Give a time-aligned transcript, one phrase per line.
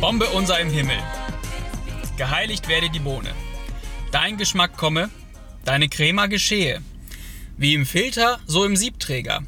[0.00, 0.96] Bombe unser im Himmel.
[2.16, 3.34] Geheiligt werde die Bohne.
[4.12, 5.10] Dein Geschmack komme,
[5.64, 6.80] deine Crema geschehe.
[7.56, 9.42] Wie im Filter, so im Siebträger.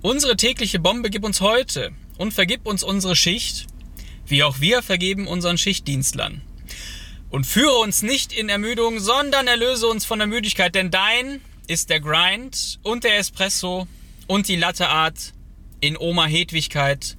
[0.00, 3.68] Unsere tägliche Bombe gib uns heute und vergib uns unsere Schicht,
[4.26, 6.42] wie auch wir vergeben unseren Schichtdienstlern.
[7.30, 11.90] Und führe uns nicht in Ermüdung, sondern erlöse uns von der Müdigkeit, denn dein ist
[11.90, 13.86] der Grind und der Espresso
[14.26, 15.32] und die Latteart
[15.80, 17.16] in Oma Hedwigkeit.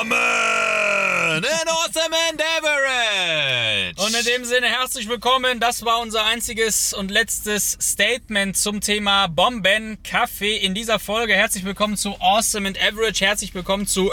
[0.00, 1.44] Amen!
[1.44, 3.94] In awesome Endeavorage!
[3.98, 5.60] Und in dem Sinne herzlich willkommen.
[5.60, 11.34] Das war unser einziges und letztes Statement zum Thema Bomben Kaffee in dieser Folge.
[11.34, 13.22] Herzlich willkommen zu Awesome and Average.
[13.22, 14.10] Herzlich willkommen zu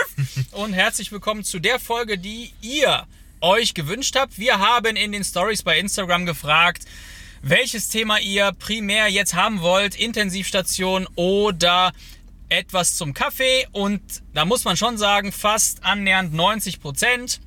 [0.50, 3.06] und herzlich willkommen zu der Folge, die ihr
[3.40, 4.40] euch gewünscht habt.
[4.40, 6.82] Wir haben in den Stories bei Instagram gefragt,
[7.42, 9.94] welches Thema ihr primär jetzt haben wollt.
[9.94, 11.92] Intensivstation oder
[12.50, 13.66] etwas zum Kaffee.
[13.72, 14.00] Und
[14.34, 17.40] da muss man schon sagen, fast annähernd 90 Prozent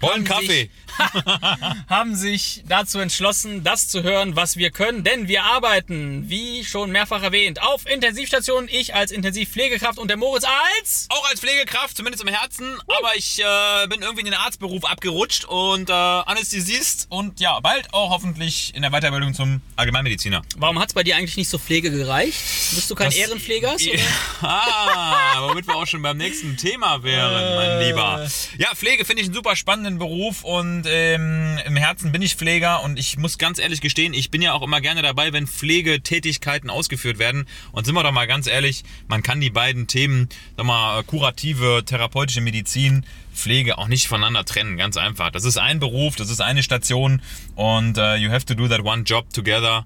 [0.00, 0.70] Wollen Kaffee.
[1.88, 5.04] haben sich dazu entschlossen, das zu hören, was wir können.
[5.04, 8.68] Denn wir arbeiten, wie schon mehrfach erwähnt, auf Intensivstationen.
[8.72, 11.06] Ich als Intensivpflegekraft und der Moritz als...
[11.10, 15.44] Auch als Pflegekraft, zumindest im Herzen, aber ich äh, bin irgendwie in den Arztberuf abgerutscht
[15.44, 20.42] und äh, Anästhesist und ja, bald auch hoffentlich in der Weiterbildung zum Allgemeinmediziner.
[20.56, 22.38] Warum hat's bei dir eigentlich nicht so Pflege gereicht?
[22.74, 23.74] Bist du kein Das- Ehrenpfleger?
[23.74, 24.02] oder?
[24.42, 27.88] Ah, womit wir auch schon beim nächsten Thema wären, mein Äh.
[27.88, 28.28] Lieber.
[28.58, 32.82] Ja, Pflege finde ich einen super spannenden Beruf und ähm, im Herzen bin ich Pfleger
[32.82, 36.70] und ich muss ganz ehrlich gestehen, ich bin ja auch immer gerne dabei, wenn Pflegetätigkeiten
[36.70, 37.46] ausgeführt werden.
[37.72, 41.82] Und sind wir doch mal ganz ehrlich, man kann die beiden Themen, sag mal, kurative,
[41.84, 43.04] therapeutische Medizin,
[43.34, 45.30] Pflege auch nicht voneinander trennen, ganz einfach.
[45.30, 47.20] Das ist ein Beruf, das ist eine Station
[47.54, 49.84] und äh, you have to do that one job together.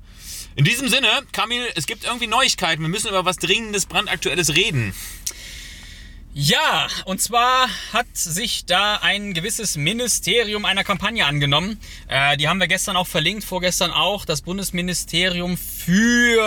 [0.57, 2.83] In diesem Sinne, Kamil, es gibt irgendwie Neuigkeiten.
[2.83, 4.95] Wir müssen über was Dringendes, brandaktuelles reden.
[6.33, 11.81] Ja, und zwar hat sich da ein gewisses Ministerium einer Kampagne angenommen.
[12.07, 14.25] Äh, die haben wir gestern auch verlinkt, vorgestern auch.
[14.25, 16.39] Das Bundesministerium für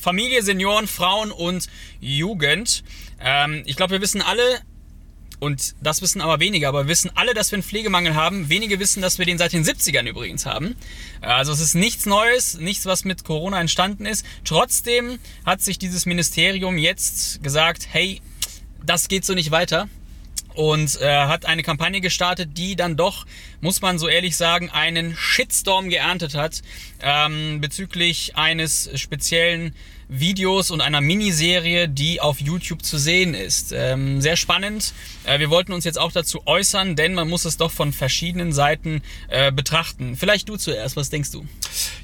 [0.00, 1.68] Familie, Senioren, Frauen und
[2.00, 2.82] Jugend.
[3.20, 4.42] Ähm, ich glaube, wir wissen alle,
[5.38, 8.48] und das wissen aber wenige, aber wir wissen alle, dass wir einen Pflegemangel haben.
[8.48, 10.74] Wenige wissen, dass wir den seit den 70ern übrigens haben.
[11.20, 14.26] Also es ist nichts Neues, nichts, was mit Corona entstanden ist.
[14.44, 18.20] Trotzdem hat sich dieses Ministerium jetzt gesagt, hey,
[18.88, 19.88] das geht so nicht weiter.
[20.54, 23.26] Und äh, hat eine Kampagne gestartet, die dann doch,
[23.60, 26.62] muss man so ehrlich sagen, einen Shitstorm geerntet hat
[27.00, 29.72] ähm, bezüglich eines speziellen
[30.08, 33.72] Videos und einer Miniserie, die auf YouTube zu sehen ist.
[33.72, 34.94] Ähm, sehr spannend.
[35.24, 38.52] Äh, wir wollten uns jetzt auch dazu äußern, denn man muss es doch von verschiedenen
[38.52, 40.16] Seiten äh, betrachten.
[40.16, 41.46] Vielleicht du zuerst, was denkst du?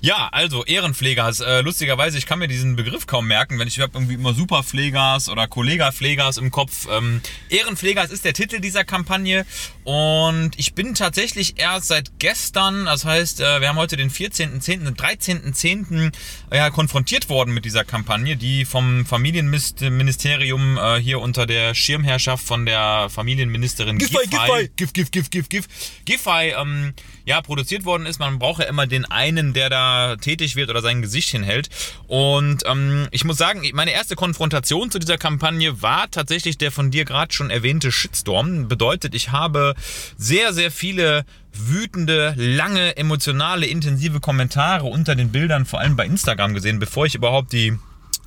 [0.01, 1.41] Ja, also Ehrenpflegers.
[1.41, 5.29] Äh, lustigerweise, ich kann mir diesen Begriff kaum merken, wenn ich habe irgendwie immer Superpflegers
[5.29, 6.87] oder Kollegapflegers im Kopf.
[6.91, 9.47] Ähm, Ehrenpflegers ist der Titel dieser Kampagne
[9.85, 14.85] und ich bin tatsächlich erst seit gestern, das heißt, äh, wir haben heute den 14.10.,
[14.85, 16.13] den 13.10.
[16.53, 17.94] Ja, konfrontiert worden mit dieser Kampagne,
[18.41, 24.71] die vom Familienministerium äh, hier unter der Schirmherrschaft von der Familienministerin Giffey, Giffey.
[24.77, 25.69] Gif, Gif, Gif, Gif, Gif.
[26.05, 26.93] Giffey, ähm,
[27.25, 28.19] ja, produziert worden ist.
[28.19, 31.69] Man braucht ja immer den einen, der da tätig wird oder sein Gesicht hinhält.
[32.07, 36.91] Und ähm, ich muss sagen, meine erste Konfrontation zu dieser Kampagne war tatsächlich der von
[36.91, 38.69] dir gerade schon erwähnte Shitstorm.
[38.69, 39.75] Bedeutet, ich habe
[40.17, 46.55] sehr, sehr viele wütende, lange, emotionale, intensive Kommentare unter den Bildern, vor allem bei Instagram
[46.55, 47.79] gesehen, bevor ich überhaupt die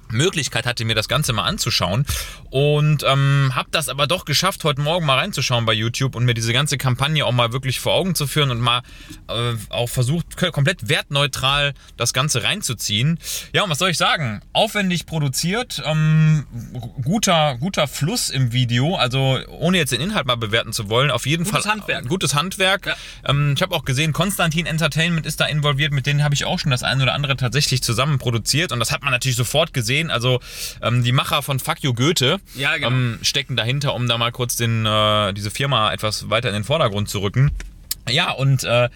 [0.09, 2.05] Möglichkeit hatte, mir das Ganze mal anzuschauen.
[2.49, 6.33] Und ähm, habe das aber doch geschafft, heute Morgen mal reinzuschauen bei YouTube und mir
[6.33, 8.81] diese ganze Kampagne auch mal wirklich vor Augen zu führen und mal
[9.27, 13.19] äh, auch versucht, komplett wertneutral das Ganze reinzuziehen.
[13.53, 14.41] Ja, und was soll ich sagen?
[14.53, 16.45] Aufwendig produziert, ähm,
[17.03, 21.25] guter, guter Fluss im Video, also ohne jetzt den Inhalt mal bewerten zu wollen, auf
[21.25, 22.07] jeden Gutes Fall Handwerk.
[22.07, 22.85] gutes Handwerk.
[22.85, 22.95] Ja.
[23.25, 26.59] Ähm, ich habe auch gesehen, Konstantin Entertainment ist da involviert, mit denen habe ich auch
[26.59, 29.96] schon das ein oder andere tatsächlich zusammen produziert und das hat man natürlich sofort gesehen.
[30.05, 30.39] Also
[30.81, 32.89] ähm, die Macher von Fuck You Goethe Ja, genau.
[32.89, 36.63] ähm, stecken dahinter, um da mal kurz den, äh, diese Firma etwas weiter in den
[36.63, 37.51] Vordergrund zu rücken.
[38.09, 38.89] Ja, und äh,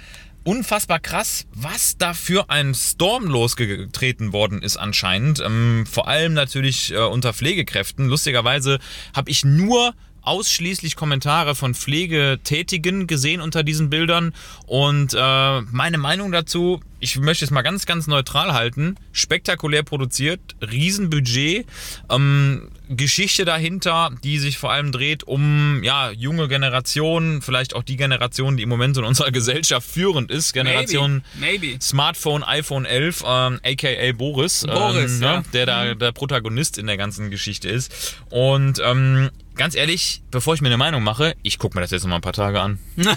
[0.43, 5.39] unfassbar krass, was da für ein Storm losgetreten worden ist anscheinend.
[5.39, 8.07] Ähm, vor allem natürlich äh, unter Pflegekräften.
[8.07, 8.79] Lustigerweise
[9.15, 9.93] habe ich nur
[10.23, 14.33] ausschließlich Kommentare von Pflegetätigen gesehen unter diesen Bildern
[14.67, 20.39] und äh, meine Meinung dazu, ich möchte es mal ganz, ganz neutral halten, spektakulär produziert,
[20.61, 21.65] Riesenbudget,
[22.09, 27.97] ähm, Geschichte dahinter, die sich vor allem dreht um ja, junge Generationen, vielleicht auch die
[27.97, 31.81] Generation, die im Moment in unserer Gesellschaft führend ist, Generation Maybe, maybe.
[31.81, 35.37] Smartphone iPhone 11, ähm, aka Boris, Boris, ähm, ja.
[35.37, 38.17] ne, der da der Protagonist in der ganzen Geschichte ist.
[38.29, 42.03] Und ähm, ganz ehrlich, bevor ich mir eine Meinung mache, ich gucke mir das jetzt
[42.03, 42.79] noch mal ein paar Tage an.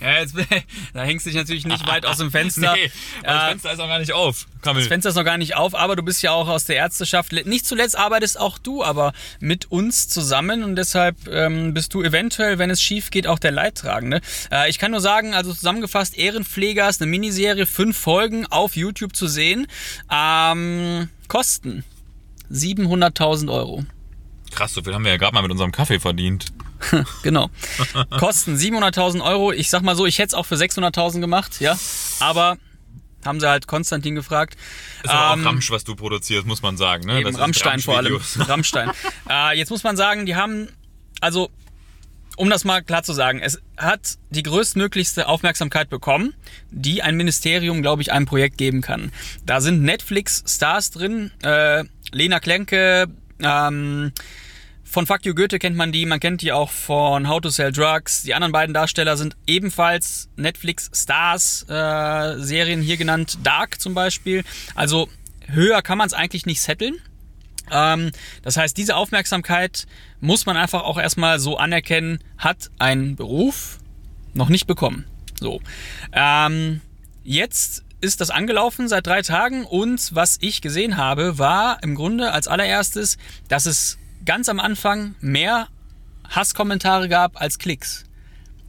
[0.00, 0.34] Ja, jetzt,
[0.94, 2.72] da hängst du dich natürlich nicht weit aus dem Fenster.
[2.74, 2.90] Nee,
[3.22, 4.46] das Äh, Fenster ist auch gar nicht auf.
[4.62, 4.82] Kamil.
[4.82, 7.32] Das Fenster ist noch gar nicht auf, aber du bist ja auch aus der Ärzteschaft.
[7.32, 12.58] Nicht zuletzt arbeitest auch du aber mit uns zusammen und deshalb ähm, bist du eventuell,
[12.58, 14.20] wenn es schief geht, auch der Leidtragende.
[14.50, 19.14] Äh, ich kann nur sagen, also zusammengefasst, Ehrenpfleger ist eine Miniserie, fünf Folgen auf YouTube
[19.14, 19.66] zu sehen.
[20.12, 21.84] Ähm, Kosten
[22.50, 23.84] 700.000 Euro.
[24.50, 26.46] Krass, so viel haben wir ja gerade mal mit unserem Kaffee verdient.
[27.24, 27.50] Genau.
[28.20, 29.50] Kosten 700.000 Euro.
[29.52, 31.76] Ich sag mal so, ich hätte es auch für 600.000 gemacht, ja.
[32.20, 32.56] Aber
[33.24, 34.56] haben sie halt Konstantin gefragt.
[35.02, 37.04] Ist aber Ähm, auch Ramsch, was du produzierst, muss man sagen.
[37.04, 37.20] Ne?
[37.20, 38.20] Eben, Rammstein vor allem.
[38.38, 38.92] Rammstein.
[39.28, 40.68] äh, jetzt muss man sagen, die haben,
[41.20, 41.50] also,
[42.36, 46.32] um das mal klar zu sagen, es hat die größtmöglichste Aufmerksamkeit bekommen,
[46.70, 49.10] die ein Ministerium, glaube ich, einem Projekt geben kann.
[49.44, 53.08] Da sind Netflix-Stars drin, äh, Lena Klenke,
[53.40, 54.12] ähm,
[54.84, 57.72] von Fuck You Goethe kennt man die, man kennt die auch von How to Sell
[57.72, 58.22] Drugs.
[58.22, 64.44] Die anderen beiden Darsteller sind ebenfalls Netflix-Stars, äh, hier genannt, Dark zum Beispiel.
[64.74, 65.08] Also
[65.46, 66.96] höher kann man es eigentlich nicht setteln.
[67.70, 68.12] Ähm,
[68.42, 69.86] das heißt, diese Aufmerksamkeit
[70.20, 73.78] muss man einfach auch erstmal so anerkennen, hat ein Beruf
[74.32, 75.04] noch nicht bekommen.
[75.38, 75.60] So.
[76.12, 76.80] Ähm,
[77.24, 82.32] jetzt ist das angelaufen seit drei Tagen und was ich gesehen habe, war im Grunde
[82.32, 83.18] als allererstes,
[83.48, 85.68] dass es ganz am Anfang mehr
[86.28, 88.04] Hasskommentare gab als Klicks.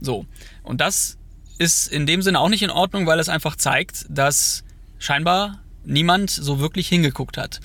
[0.00, 0.26] So.
[0.62, 1.18] Und das
[1.58, 4.64] ist in dem Sinne auch nicht in Ordnung, weil es einfach zeigt, dass
[4.98, 7.60] scheinbar niemand so wirklich hingeguckt hat.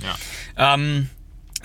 [0.57, 0.73] Ja.
[0.73, 1.09] Ähm,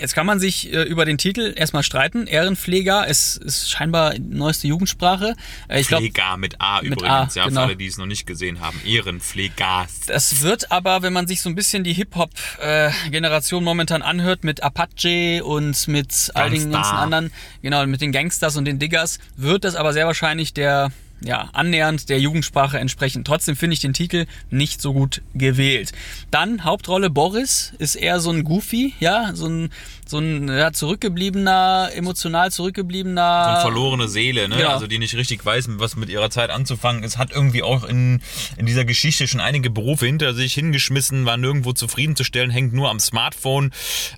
[0.01, 2.27] jetzt kann man sich äh, über den Titel erstmal streiten.
[2.27, 5.35] Ehrenpfleger ist, ist scheinbar neueste Jugendsprache.
[5.69, 7.61] Äh, ich Pfleger mit A Mit übrigens, A, ja, genau.
[7.61, 8.81] für alle, die es noch nicht gesehen haben.
[8.85, 9.87] Ehrenpfleger.
[10.07, 15.45] das wird aber, wenn man sich so ein bisschen die Hip-Hop-Generation momentan anhört, mit Apache
[15.45, 16.71] und mit all den Gangster.
[16.71, 17.33] ganzen anderen,
[17.63, 22.09] genau, mit den Gangsters und den Diggers, wird das aber sehr wahrscheinlich der, ja, annähernd
[22.09, 23.25] der Jugendsprache entsprechen.
[23.25, 25.93] Trotzdem finde ich den Titel nicht so gut gewählt.
[26.31, 29.71] Dann Hauptrolle Boris ist eher so ein Goofy, ja, so ein,
[30.07, 33.45] so ein ja, zurückgebliebener, emotional zurückgebliebener.
[33.45, 34.57] So eine verlorene Seele, ne?
[34.57, 34.71] Genau.
[34.71, 38.21] Also die nicht richtig weiß, was mit ihrer Zeit anzufangen ist, hat irgendwie auch in,
[38.57, 42.99] in dieser Geschichte schon einige Berufe hinter sich hingeschmissen, war nirgendwo zufriedenzustellen, hängt nur am
[42.99, 43.73] Smartphone.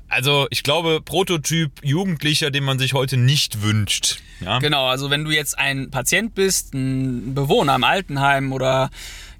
[0.08, 4.19] Also ich glaube, Prototyp Jugendlicher, den man sich heute nicht wünscht.
[4.40, 4.58] Ja?
[4.58, 6.91] Genau, also wenn du jetzt ein Patient bist, ein
[7.34, 8.90] Bewohner im Altenheim oder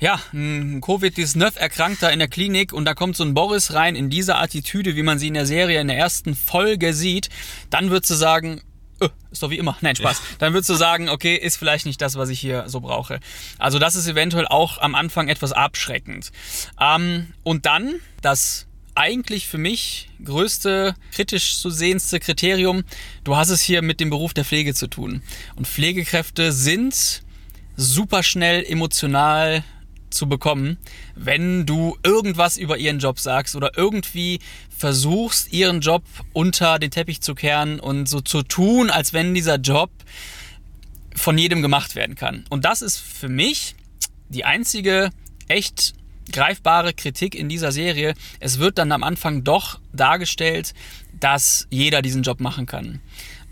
[0.00, 4.10] ja, ein Covid-19 Erkrankter in der Klinik und da kommt so ein Boris rein in
[4.10, 7.28] dieser Attitüde, wie man sie in der Serie in der ersten Folge sieht,
[7.70, 8.62] dann würdest du sagen,
[9.00, 9.76] öh, ist doch wie immer.
[9.81, 10.20] Nein, Spaß.
[10.38, 13.20] Dann würdest du sagen, okay, ist vielleicht nicht das, was ich hier so brauche.
[13.58, 16.32] Also das ist eventuell auch am Anfang etwas abschreckend.
[16.81, 22.84] Ähm, und dann das eigentlich für mich größte, kritisch zu sehendste Kriterium,
[23.24, 25.22] du hast es hier mit dem Beruf der Pflege zu tun.
[25.56, 27.22] Und Pflegekräfte sind
[27.76, 29.64] super schnell emotional
[30.10, 30.79] zu bekommen,
[31.14, 34.41] wenn du irgendwas über ihren Job sagst oder irgendwie
[34.76, 39.56] versuchst, ihren Job unter den Teppich zu kehren und so zu tun, als wenn dieser
[39.56, 39.91] Job
[41.14, 42.44] von jedem gemacht werden kann.
[42.50, 43.74] Und das ist für mich
[44.29, 45.10] die einzige
[45.48, 45.94] echt
[46.31, 48.14] greifbare Kritik in dieser Serie.
[48.41, 50.72] Es wird dann am Anfang doch dargestellt,
[51.19, 53.00] dass jeder diesen Job machen kann.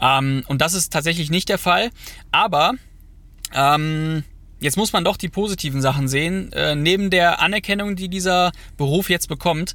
[0.00, 1.90] Ähm, und das ist tatsächlich nicht der Fall.
[2.32, 2.74] Aber
[3.54, 4.24] ähm,
[4.60, 6.52] jetzt muss man doch die positiven Sachen sehen.
[6.52, 9.74] Äh, neben der Anerkennung, die dieser Beruf jetzt bekommt,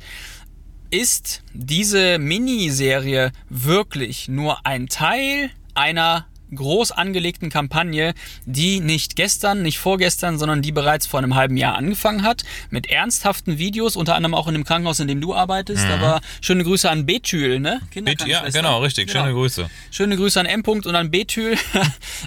[0.91, 8.13] ist diese Miniserie wirklich nur ein Teil einer groß angelegten Kampagne,
[8.45, 12.89] die nicht gestern, nicht vorgestern, sondern die bereits vor einem halben Jahr angefangen hat, mit
[12.89, 15.85] ernsthaften Videos, unter anderem auch in dem Krankenhaus, in dem du arbeitest.
[15.85, 17.79] Aber schöne Grüße an Betül, ne?
[17.93, 18.59] Bitte, ja, Kinderkrankenschwester.
[18.59, 19.07] genau, richtig.
[19.07, 19.23] Genau.
[19.23, 19.69] Schöne Grüße.
[19.91, 20.61] Schöne Grüße an M.
[20.61, 21.57] -Punkt und an Betül.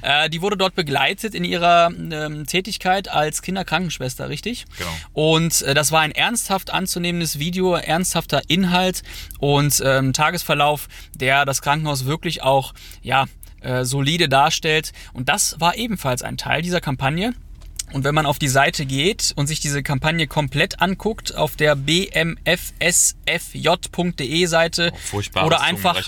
[0.03, 4.67] Äh, die wurde dort begleitet in ihrer ähm, Tätigkeit als Kinderkrankenschwester, richtig?
[4.77, 4.91] Genau.
[5.13, 9.03] Und äh, das war ein ernsthaft anzunehmendes Video, ernsthafter Inhalt
[9.39, 13.27] und ähm, Tagesverlauf, der das Krankenhaus wirklich auch, ja,
[13.61, 14.93] äh, solide darstellt.
[15.13, 17.35] Und das war ebenfalls ein Teil dieser Kampagne.
[17.93, 21.75] Und wenn man auf die Seite geht und sich diese Kampagne komplett anguckt, auf der
[21.75, 22.37] bmfsfj.de
[24.47, 25.99] Seite Furchtbares oder einfach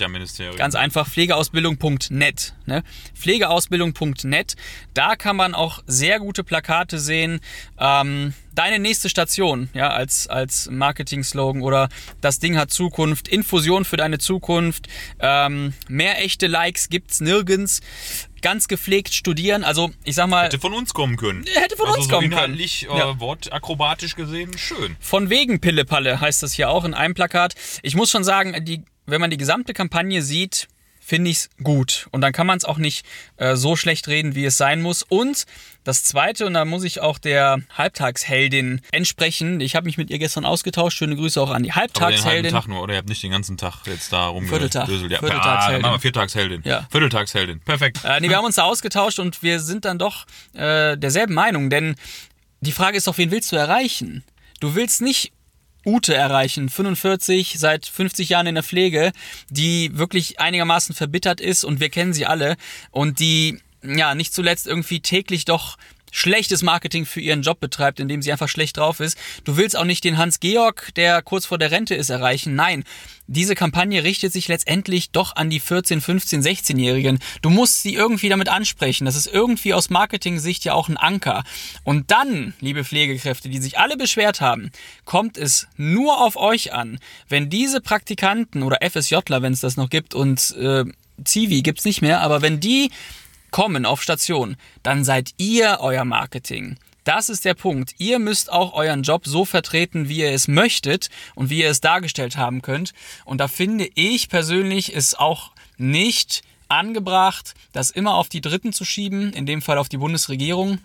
[0.57, 2.53] ganz einfach pflegeausbildung.net.
[2.65, 2.83] Ne?
[3.15, 4.55] Pflegeausbildung.net,
[4.93, 7.39] da kann man auch sehr gute Plakate sehen.
[7.79, 11.89] Ähm, deine nächste Station, ja, als, als Marketing-Slogan oder
[12.21, 14.87] das Ding hat Zukunft, Infusion für deine Zukunft,
[15.19, 17.81] ähm, mehr echte Likes gibt's nirgends,
[18.41, 21.45] ganz gepflegt studieren, also ich sag mal, Hätte von uns kommen können.
[21.53, 22.53] Hätte von also uns so kommen können.
[22.53, 23.19] inhaltlich, Äh, Ja.
[23.19, 24.95] wortakrobatisch gesehen, schön.
[24.99, 27.53] Von wegen Pillepalle heißt das hier auch in einem Plakat.
[27.83, 30.67] Ich muss schon sagen, die, wenn man die gesamte Kampagne sieht,
[31.11, 32.07] finde ich es gut.
[32.11, 35.03] Und dann kann man es auch nicht äh, so schlecht reden, wie es sein muss.
[35.03, 35.43] Und
[35.83, 39.59] das Zweite, und da muss ich auch der Halbtagsheldin entsprechen.
[39.59, 40.97] Ich habe mich mit ihr gestern ausgetauscht.
[40.97, 42.53] Schöne Grüße auch an die Halbtagsheldin.
[42.53, 42.93] Tag nur, oder?
[42.93, 44.87] Ihr habt nicht den ganzen Tag jetzt da Vierteltag.
[44.87, 45.11] rumgedöselt.
[45.11, 45.85] Ja, Vierteltagsheldin.
[45.85, 46.61] Ah, Viertagsheldin.
[46.63, 46.87] Ja.
[46.89, 47.59] Vierteltagsheldin.
[47.59, 47.99] Perfekt.
[48.05, 51.69] Äh, nee, wir haben uns da ausgetauscht und wir sind dann doch äh, derselben Meinung,
[51.69, 51.95] denn
[52.61, 54.23] die Frage ist doch, wen willst du erreichen?
[54.61, 55.33] Du willst nicht
[55.85, 59.11] Ute erreichen, 45, seit 50 Jahren in der Pflege,
[59.49, 62.55] die wirklich einigermaßen verbittert ist und wir kennen sie alle
[62.91, 65.77] und die ja nicht zuletzt irgendwie täglich doch
[66.11, 69.17] schlechtes Marketing für ihren Job betreibt, indem sie einfach schlecht drauf ist.
[69.43, 72.55] Du willst auch nicht den Hans Georg, der kurz vor der Rente ist, erreichen.
[72.55, 72.83] Nein,
[73.27, 77.19] diese Kampagne richtet sich letztendlich doch an die 14, 15, 16-Jährigen.
[77.41, 79.05] Du musst sie irgendwie damit ansprechen.
[79.05, 81.43] Das ist irgendwie aus Marketing-Sicht ja auch ein Anker.
[81.83, 84.71] Und dann, liebe Pflegekräfte, die sich alle beschwert haben,
[85.05, 86.99] kommt es nur auf euch an,
[87.29, 90.83] wenn diese Praktikanten oder FSJler, wenn es das noch gibt, und äh,
[91.23, 92.91] Zivi gibt's nicht mehr, aber wenn die
[93.51, 96.77] kommen auf Station, dann seid ihr euer Marketing.
[97.03, 97.95] Das ist der Punkt.
[97.97, 101.81] Ihr müsst auch euren Job so vertreten, wie ihr es möchtet und wie ihr es
[101.81, 102.93] dargestellt haben könnt.
[103.25, 108.85] Und da finde ich persönlich es auch nicht angebracht, das immer auf die Dritten zu
[108.85, 110.79] schieben, in dem Fall auf die Bundesregierung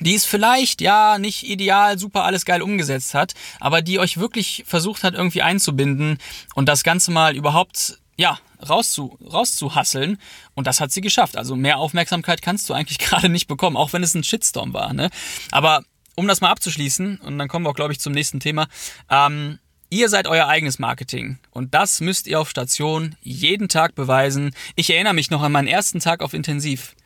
[0.00, 4.64] die es vielleicht, ja, nicht ideal, super alles geil umgesetzt hat, aber die euch wirklich
[4.66, 6.18] versucht hat, irgendwie einzubinden
[6.54, 10.18] und das Ganze mal überhaupt, ja, rauszu, rauszuhasseln.
[10.54, 11.36] Und das hat sie geschafft.
[11.36, 14.92] Also mehr Aufmerksamkeit kannst du eigentlich gerade nicht bekommen, auch wenn es ein Shitstorm war.
[14.92, 15.10] Ne?
[15.50, 15.84] Aber
[16.16, 18.68] um das mal abzuschließen, und dann kommen wir auch, glaube ich, zum nächsten Thema,
[19.10, 19.58] ähm,
[19.90, 24.52] Ihr seid euer eigenes Marketing und das müsst ihr auf Station jeden Tag beweisen.
[24.74, 26.96] Ich erinnere mich noch an meinen ersten Tag auf Intensiv.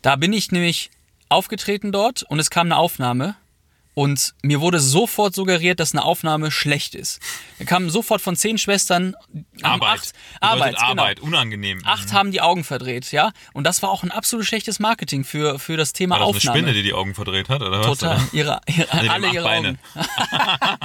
[0.00, 0.90] Da bin ich nämlich
[1.28, 3.36] aufgetreten dort und es kam eine Aufnahme
[3.94, 7.20] und mir wurde sofort suggeriert, dass eine Aufnahme schlecht ist.
[7.58, 9.14] Da kamen sofort von zehn Schwestern
[9.62, 10.00] haben Arbeit.
[10.00, 10.88] Acht, Arbeit, genau.
[10.88, 11.80] Arbeit, unangenehm.
[11.84, 13.32] Acht haben die Augen verdreht, ja.
[13.52, 16.58] Und das war auch ein absolut schlechtes Marketing für, für das Thema War das Aufnahme.
[16.58, 17.86] eine Spinne, die die Augen verdreht hat, oder was?
[17.86, 18.20] Total.
[18.32, 19.68] Ihre, ihre, haben alle ihre Beine.
[19.68, 19.78] Augen.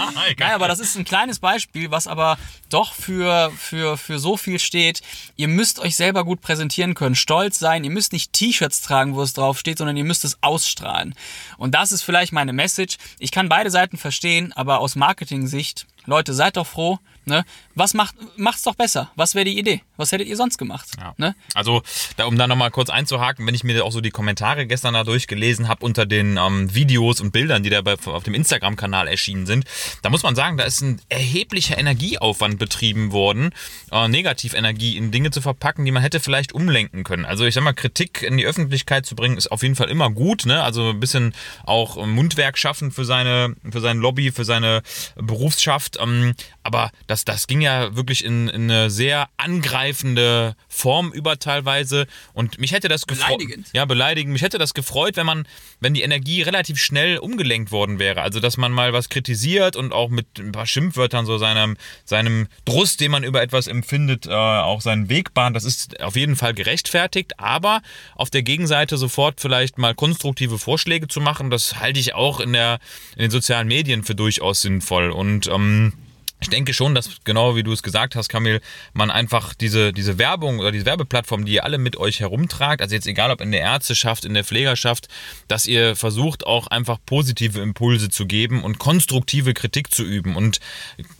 [0.37, 2.37] Nein, aber das ist ein kleines Beispiel, was aber
[2.69, 5.01] doch für, für, für so viel steht.
[5.35, 7.83] Ihr müsst euch selber gut präsentieren können, stolz sein.
[7.83, 11.15] Ihr müsst nicht T-Shirts tragen, wo es drauf steht, sondern ihr müsst es ausstrahlen.
[11.57, 12.98] Und das ist vielleicht meine Message.
[13.17, 16.99] Ich kann beide Seiten verstehen, aber aus Marketing-Sicht, Leute, seid doch froh.
[17.29, 17.45] Ne?
[17.75, 19.11] Was macht, macht's doch besser?
[19.15, 19.81] Was wäre die Idee?
[19.97, 20.89] Was hättet ihr sonst gemacht?
[20.97, 21.13] Ja.
[21.17, 21.35] Ne?
[21.53, 21.81] Also,
[22.17, 25.03] da, um da nochmal kurz einzuhaken, wenn ich mir auch so die Kommentare gestern da
[25.03, 29.45] durchgelesen habe unter den ähm, Videos und Bildern, die da bei, auf dem Instagram-Kanal erschienen
[29.45, 29.65] sind,
[30.01, 33.51] da muss man sagen, da ist ein erheblicher Energieaufwand betrieben worden,
[33.91, 37.25] äh, Negativenergie in Dinge zu verpacken, die man hätte vielleicht umlenken können.
[37.25, 40.09] Also ich sag mal, Kritik in die Öffentlichkeit zu bringen, ist auf jeden Fall immer
[40.09, 40.63] gut, ne?
[40.63, 41.33] Also ein bisschen
[41.63, 44.81] auch äh, Mundwerk schaffen für seine, für sein Lobby, für seine
[45.15, 45.97] Berufsschaft.
[46.01, 46.33] Ähm,
[46.63, 52.07] aber das, das ging ja wirklich in, in eine sehr angreifende Form über teilweise.
[52.33, 53.37] Und mich hätte das gefreut.
[53.37, 53.67] Beleidigend.
[53.73, 54.33] Ja, beleidigend.
[54.33, 55.47] Mich hätte das gefreut, wenn man,
[55.79, 58.21] wenn die Energie relativ schnell umgelenkt worden wäre.
[58.21, 62.47] Also, dass man mal was kritisiert und auch mit ein paar Schimpfwörtern so seinem, seinem
[62.65, 65.55] Drust, den man über etwas empfindet, äh, auch seinen Weg bahnt.
[65.55, 67.39] Das ist auf jeden Fall gerechtfertigt.
[67.39, 67.81] Aber
[68.15, 72.53] auf der Gegenseite sofort vielleicht mal konstruktive Vorschläge zu machen, das halte ich auch in,
[72.53, 72.79] der,
[73.15, 75.11] in den sozialen Medien für durchaus sinnvoll.
[75.11, 75.93] Und ähm,
[76.41, 78.61] ich denke schon, dass genau wie du es gesagt hast, Kamil,
[78.93, 82.95] man einfach diese, diese Werbung oder diese Werbeplattform, die ihr alle mit euch herumtragt, also
[82.95, 85.09] jetzt egal ob in der Ärzteschaft, in der Pflegerschaft,
[85.49, 90.37] dass ihr versucht auch einfach positive Impulse zu geben und konstruktive Kritik zu üben.
[90.37, 90.59] Und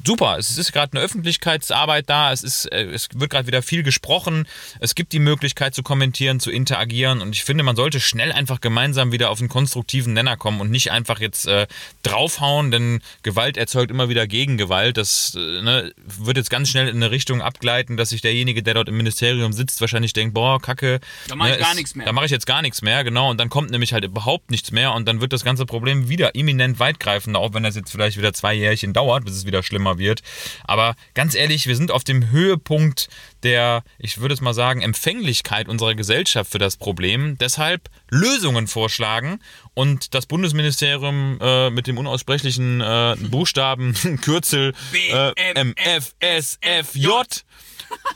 [0.06, 3.84] super, es ist gerade eine Öffentlichkeitsarbeit da, es, ist, äh, es wird gerade wieder viel
[3.84, 4.48] gesprochen,
[4.80, 8.62] es gibt die Möglichkeit zu kommentieren, zu interagieren und ich finde, man sollte schnell einfach
[8.62, 11.68] gemeinsam wieder auf einen konstruktiven Nenner kommen und nicht einfach jetzt äh,
[12.04, 14.96] draufhauen, denn Gewalt erzeugt immer wieder Gegengewalt.
[14.96, 18.74] Das äh, ne, wird jetzt ganz schnell in eine Richtung abgleiten, dass sich derjenige, der
[18.74, 21.00] dort im Ministerium sitzt, wahrscheinlich denkt, boah, Kacke.
[21.28, 22.06] Da mach ich ne, gar ist- nichts mehr.
[22.06, 23.30] Da mache ich jetzt gar nichts mehr, genau.
[23.30, 26.36] Und dann kommt nämlich halt überhaupt nichts mehr und dann wird das ganze Problem wieder
[26.36, 29.98] eminent weitgreifender, auch wenn das jetzt vielleicht wieder zwei Jährchen dauert, bis es wieder schlimmer
[29.98, 30.22] wird.
[30.64, 33.10] Aber ganz ehrlich, wir sind auf dem Höhepunkt
[33.44, 37.38] der, ich würde es mal sagen, Empfänglichkeit unserer Gesellschaft für das Problem.
[37.38, 39.40] Deshalb Lösungen vorschlagen
[39.74, 44.74] und das Bundesministerium äh, mit dem unaussprechlichen äh, Buchstaben Kürzel
[45.12, 47.08] äh, MFSFJ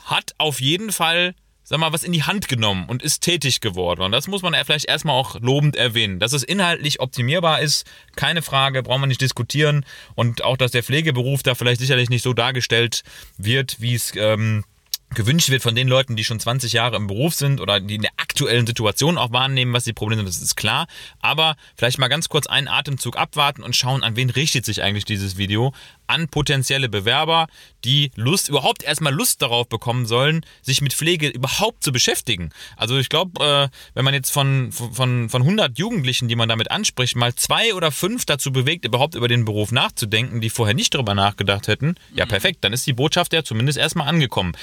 [0.05, 4.01] hat auf jeden Fall sag mal, was in die Hand genommen und ist tätig geworden.
[4.01, 6.19] Und das muss man vielleicht erstmal auch lobend erwähnen.
[6.19, 9.85] Dass es inhaltlich optimierbar ist, keine Frage, brauchen wir nicht diskutieren.
[10.13, 13.03] Und auch, dass der Pflegeberuf da vielleicht sicherlich nicht so dargestellt
[13.37, 14.65] wird, wie es ähm,
[15.13, 18.01] gewünscht wird von den Leuten, die schon 20 Jahre im Beruf sind oder die in
[18.01, 20.88] der aktuellen Situation auch wahrnehmen, was die Probleme sind, das ist klar.
[21.20, 25.05] Aber vielleicht mal ganz kurz einen Atemzug abwarten und schauen, an wen richtet sich eigentlich
[25.05, 25.74] dieses Video.
[26.08, 27.48] An potenzielle Bewerber,
[27.86, 32.50] die Lust, überhaupt erstmal Lust darauf bekommen sollen, sich mit Pflege überhaupt zu beschäftigen.
[32.75, 36.72] Also ich glaube, äh, wenn man jetzt von, von, von 100 Jugendlichen, die man damit
[36.72, 40.93] anspricht, mal zwei oder fünf dazu bewegt, überhaupt über den Beruf nachzudenken, die vorher nicht
[40.93, 44.53] darüber nachgedacht hätten, ja perfekt, dann ist die Botschaft ja zumindest erstmal angekommen.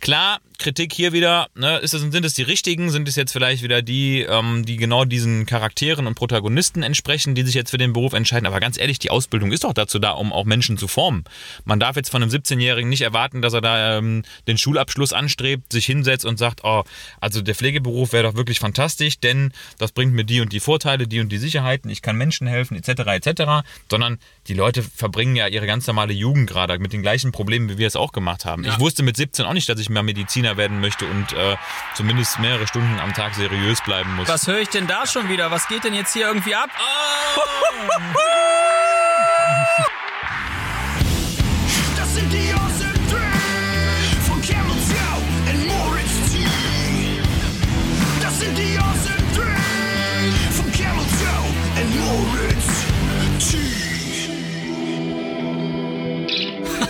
[0.00, 2.90] Klar, Kritik hier wieder, ne, ist es, sind es die richtigen?
[2.90, 7.42] Sind es jetzt vielleicht wieder die, ähm, die genau diesen Charakteren und Protagonisten entsprechen, die
[7.42, 8.46] sich jetzt für den Beruf entscheiden?
[8.46, 11.24] Aber ganz ehrlich, die Ausbildung ist doch dazu da, um auch Menschen zu formen.
[11.64, 15.72] Man darf jetzt von einem 17-Jährigen nicht erwarten, dass er da ähm, den Schulabschluss anstrebt,
[15.72, 16.84] sich hinsetzt und sagt, oh,
[17.20, 21.06] also der Pflegeberuf wäre doch wirklich fantastisch, denn das bringt mir die und die Vorteile,
[21.06, 23.42] die und die Sicherheiten, ich kann Menschen helfen, etc., etc.,
[23.90, 27.78] sondern die Leute verbringen ja ihre ganz normale Jugend gerade mit den gleichen Problemen, wie
[27.78, 28.64] wir es auch gemacht haben.
[28.64, 28.72] Ja.
[28.72, 30.02] Ich wusste mit 17 auch nicht, dass ich mal
[30.46, 31.56] Mediziner werden möchte und äh,
[31.94, 34.28] zumindest mehrere Stunden am Tag seriös bleiben muss.
[34.28, 35.50] Was höre ich denn da schon wieder?
[35.50, 36.70] Was geht denn jetzt hier irgendwie ab?
[36.78, 37.40] Oh.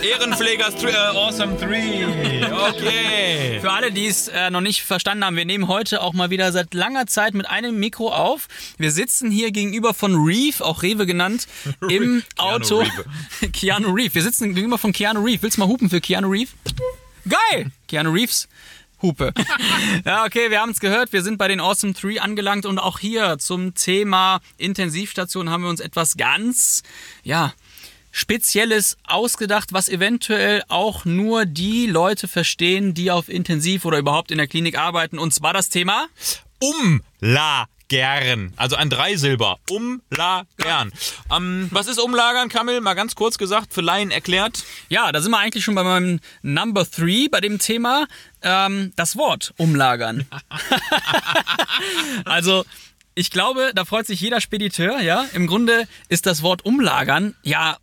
[0.07, 2.49] Ehrenpflegers äh, Awesome 3.
[2.69, 3.59] Okay.
[3.59, 6.53] Für alle, die es äh, noch nicht verstanden haben, wir nehmen heute auch mal wieder
[6.53, 8.47] seit langer Zeit mit einem Mikro auf.
[8.77, 11.47] Wir sitzen hier gegenüber von Reeve, auch Rewe genannt,
[11.89, 12.79] im Auto.
[12.79, 13.51] Reeve.
[13.51, 14.15] Keanu Reeve.
[14.15, 15.41] Wir sitzen gegenüber von Keanu Reeve.
[15.41, 16.51] Willst du mal hupen für Keanu Reeve?
[17.27, 17.71] Geil!
[17.89, 18.47] Keanu Reeves.
[19.01, 19.33] Hupe.
[20.05, 21.11] ja, okay, wir haben es gehört.
[21.11, 25.69] Wir sind bei den Awesome 3 angelangt und auch hier zum Thema Intensivstation haben wir
[25.69, 26.83] uns etwas ganz,
[27.23, 27.53] ja,
[28.17, 34.39] Spezielles ausgedacht, was eventuell auch nur die Leute verstehen, die auf Intensiv oder überhaupt in
[34.39, 35.19] der Klinik arbeiten.
[35.19, 36.07] Und zwar das Thema.
[36.59, 38.53] Umlagern.
[38.55, 39.59] Also ein Dreisilber.
[39.69, 40.91] Umlagern.
[41.31, 42.81] Ähm, was ist Umlagern, Kamil?
[42.81, 44.63] Mal ganz kurz gesagt, für Laien erklärt.
[44.89, 48.07] Ja, da sind wir eigentlich schon bei meinem Number 3 bei dem Thema.
[48.41, 50.25] Ähm, das Wort umlagern.
[52.25, 52.65] also.
[53.19, 55.25] Ich glaube, da freut sich jeder Spediteur, ja.
[55.33, 57.77] Im Grunde ist das Wort umlagern ja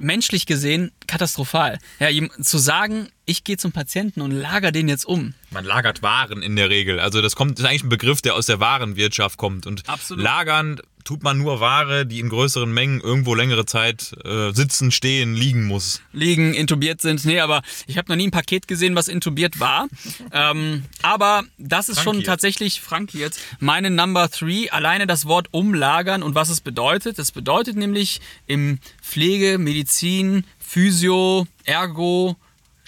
[0.00, 1.78] menschlich gesehen katastrophal.
[1.98, 5.34] Ja, ihm zu sagen, ich gehe zum Patienten und lager den jetzt um.
[5.50, 6.98] Man lagert Waren in der Regel.
[6.98, 9.66] Also das kommt, das ist eigentlich ein Begriff, der aus der Warenwirtschaft kommt.
[9.66, 10.24] Und Absolut.
[10.24, 15.34] lagern tut man nur Ware, die in größeren Mengen irgendwo längere Zeit äh, sitzen, stehen,
[15.34, 16.00] liegen muss.
[16.12, 17.24] Liegen, intubiert sind.
[17.24, 19.88] Nee, aber ich habe noch nie ein Paket gesehen, was intubiert war.
[20.32, 22.26] ähm, aber das ist schon Frankiert.
[22.26, 23.36] tatsächlich frankiert.
[23.58, 27.18] Meine Number 3, alleine das Wort umlagern und was es bedeutet.
[27.18, 32.36] Das bedeutet nämlich im Pflege, Medizin, Physio, Ergo,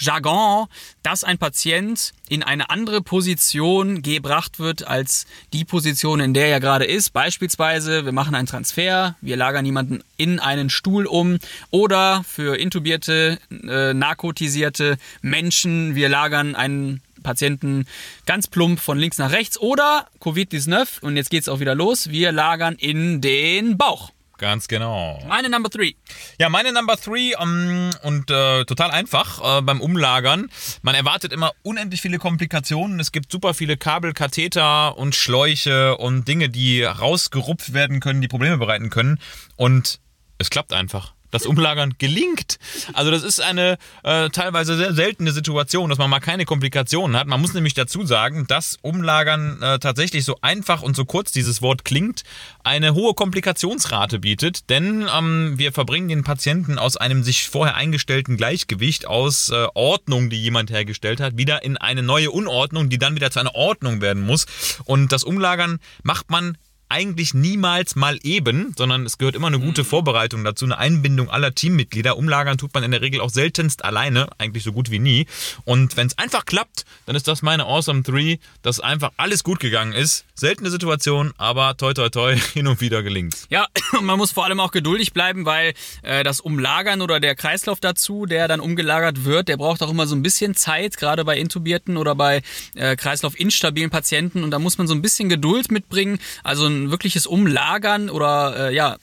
[0.03, 0.67] Jargon,
[1.03, 6.61] dass ein Patient in eine andere Position gebracht wird als die Position, in der er
[6.61, 7.13] gerade ist.
[7.13, 11.39] Beispielsweise, wir machen einen Transfer, wir lagern jemanden in einen Stuhl um
[11.71, 17.87] oder für intubierte, äh, narkotisierte Menschen, wir lagern einen Patienten
[18.27, 22.33] ganz plump von links nach rechts oder Covid-19 und jetzt geht's auch wieder los, wir
[22.33, 24.11] lagern in den Bauch.
[24.43, 25.23] Ganz genau.
[25.29, 25.95] Meine Number 3.
[26.37, 30.51] Ja, meine Number 3 ähm, und äh, total einfach äh, beim Umlagern.
[30.83, 32.99] Man erwartet immer unendlich viele Komplikationen.
[32.99, 38.27] Es gibt super viele Kabel, Katheter und Schläuche und Dinge, die rausgerupft werden können, die
[38.27, 39.21] Probleme bereiten können.
[39.55, 40.01] Und
[40.39, 41.15] es klappt einfach.
[41.33, 42.59] Das Umlagern gelingt.
[42.93, 47.27] Also das ist eine äh, teilweise sehr seltene Situation, dass man mal keine Komplikationen hat.
[47.27, 51.61] Man muss nämlich dazu sagen, dass Umlagern äh, tatsächlich so einfach und so kurz dieses
[51.61, 52.23] Wort klingt,
[52.63, 54.71] eine hohe Komplikationsrate bietet.
[54.71, 60.31] Denn ähm, wir verbringen den Patienten aus einem sich vorher eingestellten Gleichgewicht aus äh, Ordnung,
[60.31, 64.03] die jemand hergestellt hat, wieder in eine neue Unordnung, die dann wieder zu einer Ordnung
[64.03, 64.47] werden muss.
[64.85, 66.59] Und das Umlagern macht man
[66.93, 71.55] eigentlich niemals mal eben, sondern es gehört immer eine gute Vorbereitung dazu, eine Einbindung aller
[71.55, 72.19] Teammitglieder.
[72.19, 75.27] Umlagern tut man in der Regel auch seltenst alleine, eigentlich so gut wie nie.
[75.65, 79.59] Und wenn es einfach klappt, dann ist das meine Awesome 3, dass einfach alles gut
[79.59, 80.27] gegangen ist.
[80.35, 83.37] Seltene Situation, aber toi toi toi, hin und wieder gelingt.
[83.49, 87.35] Ja, und man muss vor allem auch geduldig bleiben, weil äh, das Umlagern oder der
[87.35, 91.25] Kreislauf dazu, der dann umgelagert wird, der braucht auch immer so ein bisschen Zeit, gerade
[91.25, 92.43] bei intubierten oder bei
[92.75, 94.45] äh, kreislaufinstabilen Patienten.
[94.45, 96.19] Und da muss man so ein bisschen Geduld mitbringen.
[96.43, 98.97] Also ein wirkliches Umlagern oder äh, ja,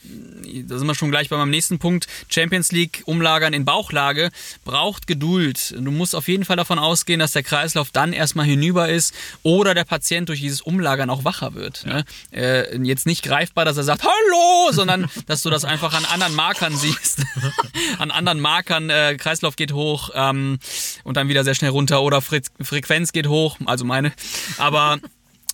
[0.67, 4.31] da sind wir schon gleich bei meinem nächsten Punkt, Champions League umlagern in Bauchlage,
[4.65, 5.75] braucht Geduld.
[5.77, 9.13] Du musst auf jeden Fall davon ausgehen, dass der Kreislauf dann erstmal hinüber ist
[9.43, 11.85] oder der Patient durch dieses Umlagern auch wacher wird.
[11.85, 12.03] Ne?
[12.31, 16.35] Äh, jetzt nicht greifbar, dass er sagt, hallo, sondern dass du das einfach an anderen
[16.35, 17.23] Markern siehst.
[17.99, 20.59] an anderen Markern, äh, Kreislauf geht hoch ähm,
[21.03, 24.13] und dann wieder sehr schnell runter oder Fre Frequenz geht hoch, also meine.
[24.57, 24.99] Aber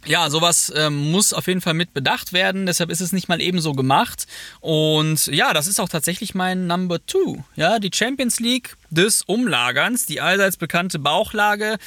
[0.06, 2.65] ja, sowas ähm, muss auf jeden Fall mit bedacht werden.
[2.65, 4.28] Deshalb ist es nicht mal ebenso gemacht.
[4.60, 7.44] Und ja, das ist auch tatsächlich mein Number Two.
[7.56, 11.78] Ja, die Champions League des Umlagerns, die allseits bekannte Bauchlage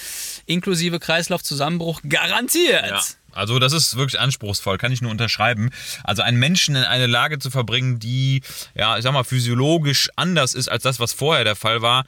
[0.47, 2.87] inklusive Kreislaufzusammenbruch garantiert.
[2.91, 3.03] Ja.
[3.33, 5.71] Also das ist wirklich anspruchsvoll, kann ich nur unterschreiben.
[6.05, 8.43] Also einen Menschen in eine Lage zu verbringen, die,
[8.75, 12.05] ja, ich sag mal, physiologisch anders ist als das, was vorher der Fall war,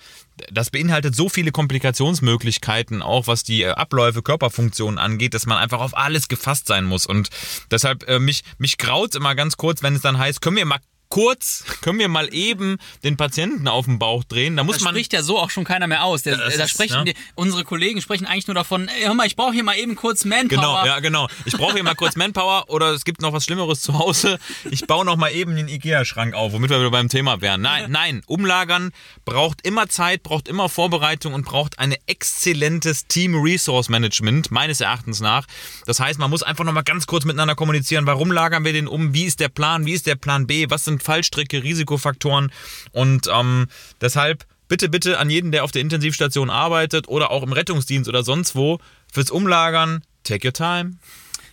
[0.51, 5.81] das beinhaltet so viele Komplikationsmöglichkeiten, auch was die äh, Abläufe, Körperfunktionen angeht, dass man einfach
[5.81, 7.07] auf alles gefasst sein muss.
[7.07, 7.29] Und
[7.71, 10.81] deshalb, äh, mich, mich graut immer ganz kurz, wenn es dann heißt, können wir mal
[11.11, 14.57] kurz, können wir mal eben den Patienten auf den Bauch drehen.
[14.57, 14.95] Da muss Da man.
[14.95, 16.23] spricht ja so auch schon keiner mehr aus.
[16.23, 17.05] Der, das da ist, sprechen ja.
[17.05, 19.97] die, unsere Kollegen sprechen eigentlich nur davon, ey, hör mal, ich brauche hier mal eben
[19.97, 20.57] kurz Manpower.
[20.57, 21.29] Genau, ja, genau.
[21.45, 24.39] Ich brauche hier mal kurz Manpower oder es gibt noch was Schlimmeres zu Hause.
[24.71, 27.61] Ich baue noch mal eben den Ikea-Schrank auf, womit wir wieder beim Thema wären.
[27.61, 28.93] Nein, nein, umlagern
[29.25, 35.47] braucht immer Zeit, braucht immer Vorbereitung und braucht ein exzellentes Team-Resource-Management, meines Erachtens nach.
[35.87, 38.07] Das heißt, man muss einfach noch mal ganz kurz miteinander kommunizieren.
[38.07, 39.13] Warum lagern wir den um?
[39.13, 39.87] Wie ist der Plan?
[39.87, 40.67] Wie ist der Plan B?
[40.71, 42.51] Was sind Fallstricke, Risikofaktoren?
[42.93, 43.67] Und ähm,
[44.01, 48.23] deshalb bitte, bitte an jeden, der auf der Intensivstation arbeitet oder auch im Rettungsdienst oder
[48.23, 48.79] sonst wo,
[49.13, 50.97] fürs Umlagern, take your time.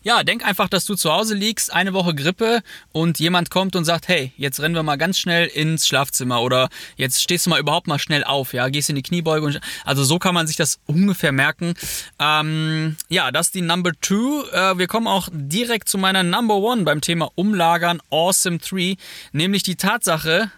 [0.07, 2.61] Ja, denk einfach, dass du zu Hause liegst, eine Woche Grippe
[2.93, 6.69] und jemand kommt und sagt, hey, jetzt rennen wir mal ganz schnell ins Schlafzimmer oder
[6.95, 10.05] jetzt stehst du mal überhaupt mal schnell auf, ja, gehst in die Kniebeuge und also
[10.05, 11.73] so kann man sich das ungefähr merken.
[12.19, 14.45] Ähm, ja, das ist die Number Two.
[14.53, 18.95] Äh, wir kommen auch direkt zu meiner Number One beim Thema Umlagern Awesome 3,
[19.33, 20.49] nämlich die Tatsache,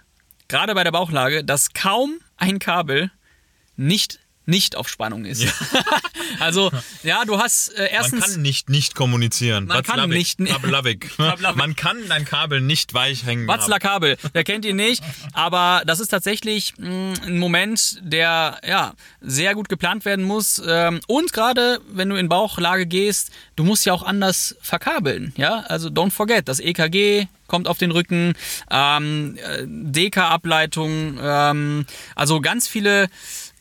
[0.48, 3.10] gerade bei der Bauchlage, dass kaum ein Kabel
[3.78, 5.46] nicht nicht auf Spannung ist.
[6.40, 6.72] also,
[7.04, 9.66] ja, du hast äh, Man erstens kann nicht nicht kommunizieren.
[9.66, 10.40] Man kann Watzlawick.
[10.40, 10.54] nicht-.
[10.54, 11.10] Watzlawick.
[11.56, 13.80] Man kann dein Kabel nicht weich hängen Watzler.
[13.80, 19.56] Kabel, wer kennt ihn nicht, aber das ist tatsächlich mh, ein Moment, der ja sehr
[19.56, 23.94] gut geplant werden muss ähm, und gerade wenn du in Bauchlage gehst, du musst ja
[23.94, 28.34] auch anders verkabeln, ja, also don't forget, das EKG kommt auf den Rücken,
[28.72, 31.86] ähm, äh, DK-Ableitung, ähm,
[32.16, 33.10] also ganz viele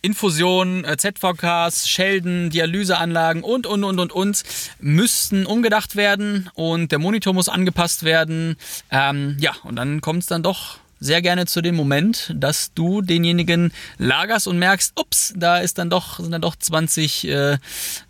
[0.02, 4.42] Infusionen, äh, ZVKs, Schelden, Dialyseanlagen und, und, und, und, und
[4.80, 8.56] müssten umgedacht werden und der Monitor muss angepasst werden.
[8.90, 13.02] Ähm, ja, und dann kommt es dann doch sehr gerne zu dem Moment, dass du
[13.02, 17.58] denjenigen lagerst und merkst, ups, da ist dann doch, sind dann doch 20 äh,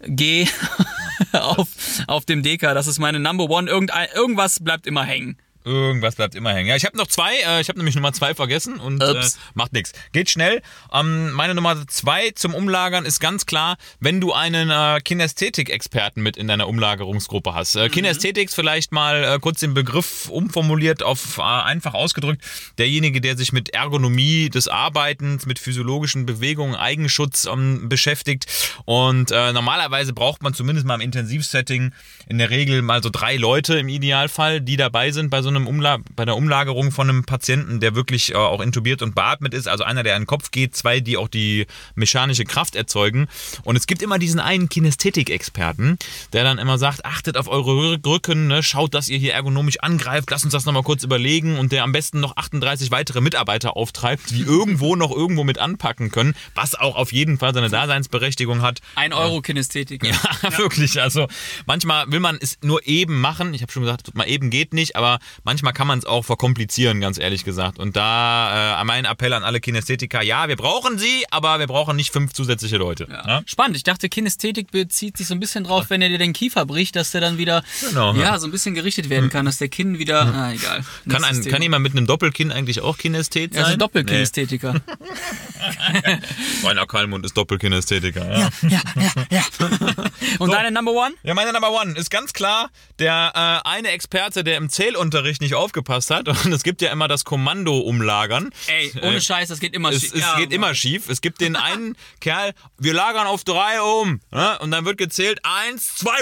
[0.06, 0.46] G
[1.32, 1.68] auf,
[2.06, 2.74] auf dem DK.
[2.74, 3.68] Das ist meine Number One.
[3.68, 5.36] Irgendein, irgendwas bleibt immer hängen.
[5.64, 6.68] Irgendwas bleibt immer hängen.
[6.68, 7.34] Ja, ich habe noch zwei.
[7.46, 9.22] Äh, ich habe nämlich Nummer zwei vergessen und äh,
[9.54, 9.92] macht nichts.
[10.12, 10.62] Geht schnell.
[10.92, 16.36] Ähm, meine Nummer zwei zum Umlagern ist ganz klar, wenn du einen äh, Kinästhetik-Experten mit
[16.36, 17.76] in deiner Umlagerungsgruppe hast.
[17.76, 22.42] Äh, Kinästhetik ist vielleicht mal äh, kurz den Begriff umformuliert auf äh, einfach ausgedrückt.
[22.78, 28.46] Derjenige, der sich mit Ergonomie des Arbeitens, mit physiologischen Bewegungen, Eigenschutz ähm, beschäftigt.
[28.84, 31.92] Und äh, normalerweise braucht man zumindest mal im Intensivsetting
[32.26, 35.57] in der Regel mal so drei Leute im Idealfall, die dabei sind bei so einem
[35.66, 39.68] Umla bei der Umlagerung von einem Patienten, der wirklich äh, auch intubiert und beatmet ist.
[39.68, 43.28] Also einer, der an den Kopf geht, zwei, die auch die mechanische Kraft erzeugen.
[43.64, 45.98] Und es gibt immer diesen einen Kinästhetik-Experten,
[46.32, 48.62] der dann immer sagt, achtet auf eure Rü- Rücken, ne?
[48.62, 51.92] schaut, dass ihr hier ergonomisch angreift, lasst uns das nochmal kurz überlegen und der am
[51.92, 56.96] besten noch 38 weitere Mitarbeiter auftreibt, die irgendwo noch irgendwo mit anpacken können, was auch
[56.96, 58.80] auf jeden Fall seine Daseinsberechtigung hat.
[58.94, 60.04] Ein Euro Kinästhetik.
[60.04, 60.16] Ja,
[60.58, 61.00] wirklich.
[61.00, 61.28] Also
[61.66, 63.54] manchmal will man es nur eben machen.
[63.54, 67.00] Ich habe schon gesagt, mal eben geht nicht, aber manchmal kann man es auch verkomplizieren,
[67.00, 67.78] ganz ehrlich gesagt.
[67.78, 71.96] Und da äh, mein Appell an alle Kinästhetiker, ja, wir brauchen sie, aber wir brauchen
[71.96, 73.06] nicht fünf zusätzliche Leute.
[73.10, 73.42] Ja.
[73.46, 73.76] Spannend.
[73.76, 76.96] Ich dachte, Kinästhetik bezieht sich so ein bisschen drauf, wenn er dir den Kiefer bricht,
[76.96, 78.38] dass der dann wieder Genau, ja, ja.
[78.38, 80.22] so ein bisschen gerichtet werden kann, dass der Kinn wieder.
[80.34, 80.84] Ah, egal.
[81.08, 83.72] Kann, ein, kann jemand mit einem Doppelkinn eigentlich auch Kinästhet Ja, sein?
[83.72, 84.74] so Doppelkinästhetiker.
[86.64, 88.24] Rainer Kallmund ist Doppelkinästhetiker.
[88.38, 88.48] Ja.
[88.62, 89.42] Ja, ja, ja.
[90.38, 91.14] Und deine Number One?
[91.22, 95.54] Ja, meine Number One ist ganz klar der äh, eine Experte, der im Zählunterricht nicht
[95.54, 96.28] aufgepasst hat.
[96.44, 98.50] Und es gibt ja immer das Kommando umlagern.
[98.66, 100.14] Ey, ohne Scheiß, das geht immer Es, schief.
[100.14, 101.08] es Ja, geht immer schief.
[101.08, 104.20] Es gibt den einen Kerl, wir lagern auf drei um.
[104.30, 104.58] Ne?
[104.60, 106.20] Und dann wird gezählt, eins, zwei,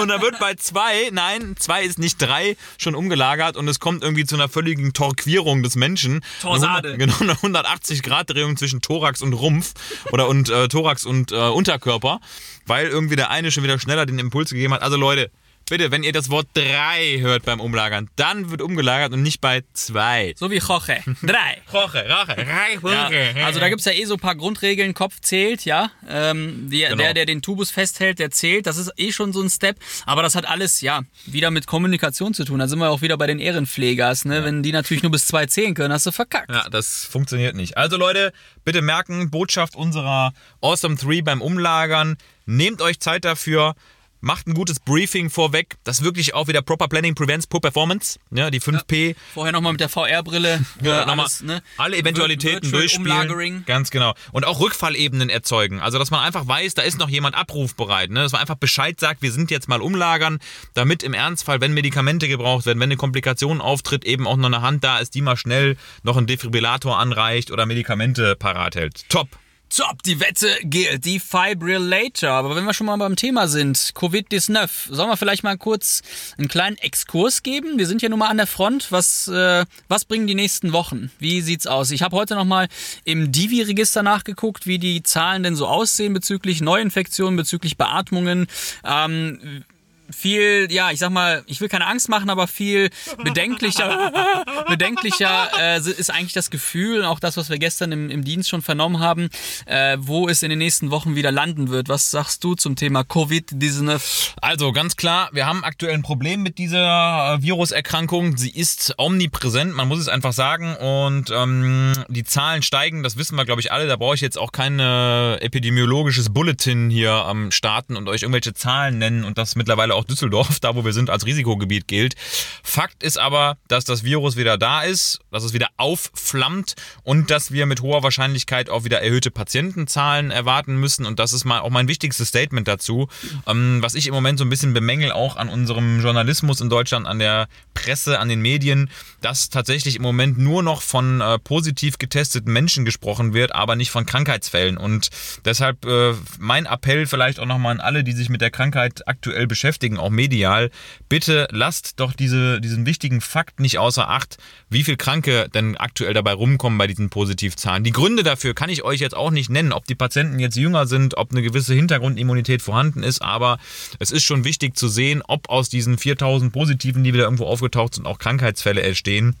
[0.00, 4.02] und dann wird bei zwei, nein, zwei ist nicht drei, schon umgelagert und es kommt
[4.02, 6.24] irgendwie zu einer völligen Torquierung des Menschen.
[6.40, 6.94] Torsade.
[6.94, 9.74] Eine 100 Genau, eine 180-Grad-Drehung zwischen Thorax und Rumpf
[10.12, 12.20] oder und äh, Thorax und äh, Unterkörper,
[12.66, 14.82] weil irgendwie der eine schon wieder schneller den Impuls gegeben hat.
[14.82, 15.30] Also Leute,
[15.68, 19.62] bitte, wenn ihr das Wort drei hört beim Umlagern, dann wird umgelagert und nicht bei
[19.72, 20.34] zwei.
[20.36, 20.98] So wie Koche.
[21.22, 21.62] Drei.
[21.72, 22.46] Roche, Rache,
[22.84, 24.94] Ja, also da gibt's ja eh so ein paar Grundregeln.
[24.94, 25.90] Kopf zählt, ja.
[26.08, 26.96] Ähm, die, Genau.
[26.96, 28.66] Der, der den Tubus festhält, der zählt.
[28.66, 29.76] Das ist eh schon so ein Step.
[30.06, 32.58] Aber das hat alles, ja, wieder mit Kommunikation zu tun.
[32.58, 34.24] Da sind wir auch wieder bei den Ehrenpflegers.
[34.24, 34.44] Ne?
[34.44, 36.50] Wenn die natürlich nur bis zwei zählen können, hast du verkackt.
[36.50, 37.76] Ja, das funktioniert nicht.
[37.76, 38.32] Also Leute,
[38.64, 42.16] bitte merken, Botschaft unserer Awesome 3 beim Umlagern.
[42.46, 43.74] Nehmt euch Zeit dafür.
[44.20, 45.76] Macht ein gutes Briefing vorweg.
[45.84, 48.18] Das wirklich auch wieder Proper Planning Prevents Poor Performance.
[48.32, 49.14] Ja, die 5P.
[49.32, 50.64] Vorher nochmal mit der VR-Brille.
[50.82, 51.62] Ja, äh, nochmal ne?
[51.76, 53.12] alle Eventualitäten Virtual durchspielen.
[53.12, 53.64] Umlagering.
[53.66, 54.14] Ganz genau.
[54.32, 55.78] Und auch Rückfallebenen erzeugen.
[55.80, 58.10] Also, dass man einfach weiß, da ist noch jemand abrufbereit.
[58.10, 58.22] Ne?
[58.22, 60.38] Dass man einfach Bescheid sagt, wir sind jetzt mal umlagern,
[60.74, 64.62] damit im Ernstfall, wenn Medikamente gebraucht werden, wenn eine Komplikation auftritt, eben auch noch eine
[64.62, 69.08] Hand da ist, die mal schnell noch einen Defibrillator anreicht oder Medikamente parat hält.
[69.08, 69.28] Top.
[69.70, 72.30] Top, die Wette gilt, die Fibrillator.
[72.30, 76.02] Aber wenn wir schon mal beim Thema sind, Covid-19, sollen wir vielleicht mal kurz
[76.38, 77.78] einen kleinen Exkurs geben?
[77.78, 78.90] Wir sind ja nun mal an der Front.
[78.90, 81.10] Was, äh, was bringen die nächsten Wochen?
[81.18, 81.90] Wie sieht's aus?
[81.90, 82.68] Ich habe heute noch mal
[83.04, 88.46] im Divi-Register nachgeguckt, wie die Zahlen denn so aussehen bezüglich Neuinfektionen, bezüglich Beatmungen.
[88.84, 89.64] Ähm,
[90.10, 92.90] viel, ja, ich sag mal, ich will keine Angst machen, aber viel
[93.22, 94.12] bedenklicher,
[94.68, 98.62] bedenklicher äh, ist eigentlich das Gefühl, auch das, was wir gestern im, im Dienst schon
[98.62, 99.28] vernommen haben,
[99.66, 101.88] äh, wo es in den nächsten Wochen wieder landen wird.
[101.88, 104.00] Was sagst du zum Thema Covid-19?
[104.40, 108.36] Also ganz klar, wir haben aktuell ein Problem mit dieser äh, Viruserkrankung.
[108.36, 110.76] Sie ist omnipräsent, man muss es einfach sagen.
[110.76, 113.86] Und ähm, die Zahlen steigen, das wissen wir, glaube ich, alle.
[113.86, 118.54] Da brauche ich jetzt auch kein äh, epidemiologisches Bulletin hier am Starten und euch irgendwelche
[118.54, 122.14] Zahlen nennen und das mittlerweile auch Düsseldorf, da wo wir sind, als Risikogebiet gilt.
[122.62, 127.52] Fakt ist aber, dass das Virus wieder da ist, dass es wieder aufflammt und dass
[127.52, 131.06] wir mit hoher Wahrscheinlichkeit auch wieder erhöhte Patientenzahlen erwarten müssen.
[131.06, 133.08] Und das ist mal auch mein wichtigstes Statement dazu,
[133.46, 137.06] ähm, was ich im Moment so ein bisschen bemängel, auch an unserem Journalismus in Deutschland,
[137.06, 141.98] an der Presse, an den Medien, dass tatsächlich im Moment nur noch von äh, positiv
[141.98, 144.76] getesteten Menschen gesprochen wird, aber nicht von Krankheitsfällen.
[144.76, 145.08] Und
[145.44, 149.46] deshalb äh, mein Appell vielleicht auch nochmal an alle, die sich mit der Krankheit aktuell
[149.46, 150.70] beschäftigen, auch medial,
[151.08, 154.36] bitte lasst doch diese, diesen wichtigen Fakt nicht außer Acht,
[154.68, 157.84] wie viel Kranke denn aktuell dabei rumkommen bei diesen Positivzahlen.
[157.84, 160.86] Die Gründe dafür kann ich euch jetzt auch nicht nennen, ob die Patienten jetzt jünger
[160.86, 163.58] sind, ob eine gewisse Hintergrundimmunität vorhanden ist, aber
[163.98, 167.94] es ist schon wichtig zu sehen, ob aus diesen 4000 Positiven, die wieder irgendwo aufgetaucht
[167.94, 169.36] sind, auch Krankheitsfälle entstehen.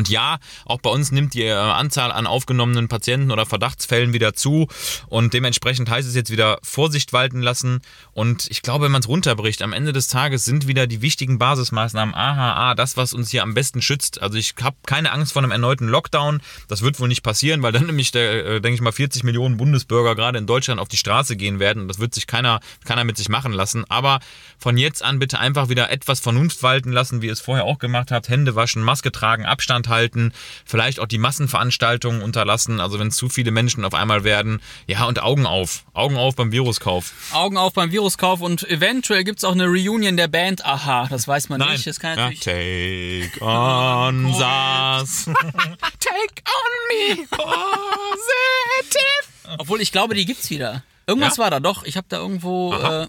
[0.00, 4.32] Und ja, auch bei uns nimmt die äh, Anzahl an aufgenommenen Patienten oder Verdachtsfällen wieder
[4.32, 4.66] zu.
[5.08, 7.82] Und dementsprechend heißt es jetzt wieder Vorsicht walten lassen.
[8.14, 11.38] Und ich glaube, wenn man es runterbricht, am Ende des Tages sind wieder die wichtigen
[11.38, 14.22] Basismaßnahmen AHA das, was uns hier am besten schützt.
[14.22, 16.40] Also ich habe keine Angst vor einem erneuten Lockdown.
[16.66, 19.58] Das wird wohl nicht passieren, weil dann nämlich, der, äh, denke ich mal, 40 Millionen
[19.58, 21.88] Bundesbürger gerade in Deutschland auf die Straße gehen werden.
[21.88, 23.84] Das wird sich keiner, keiner mit sich machen lassen.
[23.90, 24.20] Aber
[24.56, 27.78] von jetzt an bitte einfach wieder etwas Vernunft walten lassen, wie ihr es vorher auch
[27.78, 28.30] gemacht habt.
[28.30, 30.32] Hände waschen, Maske tragen, Abstand halten,
[30.64, 34.60] vielleicht auch die Massenveranstaltungen unterlassen, also wenn zu viele Menschen auf einmal werden.
[34.86, 35.84] Ja, und Augen auf.
[35.92, 37.12] Augen auf beim Viruskauf.
[37.32, 40.64] Augen auf beim Viruskauf und eventuell gibt's auch eine Reunion der Band.
[40.64, 41.72] Aha, das weiß man Nein.
[41.72, 41.86] nicht.
[41.86, 43.32] Das kann ja, natürlich.
[43.32, 45.24] take on us.
[45.24, 47.26] take on me.
[47.30, 49.56] Positive.
[49.58, 50.82] Obwohl ich glaube, die gibt's wieder.
[51.06, 51.44] Irgendwas Ja?
[51.44, 51.84] war da doch.
[51.84, 52.74] Ich habe da irgendwo.
[52.74, 53.06] Äh,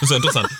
[0.00, 0.48] Ist ja interessant.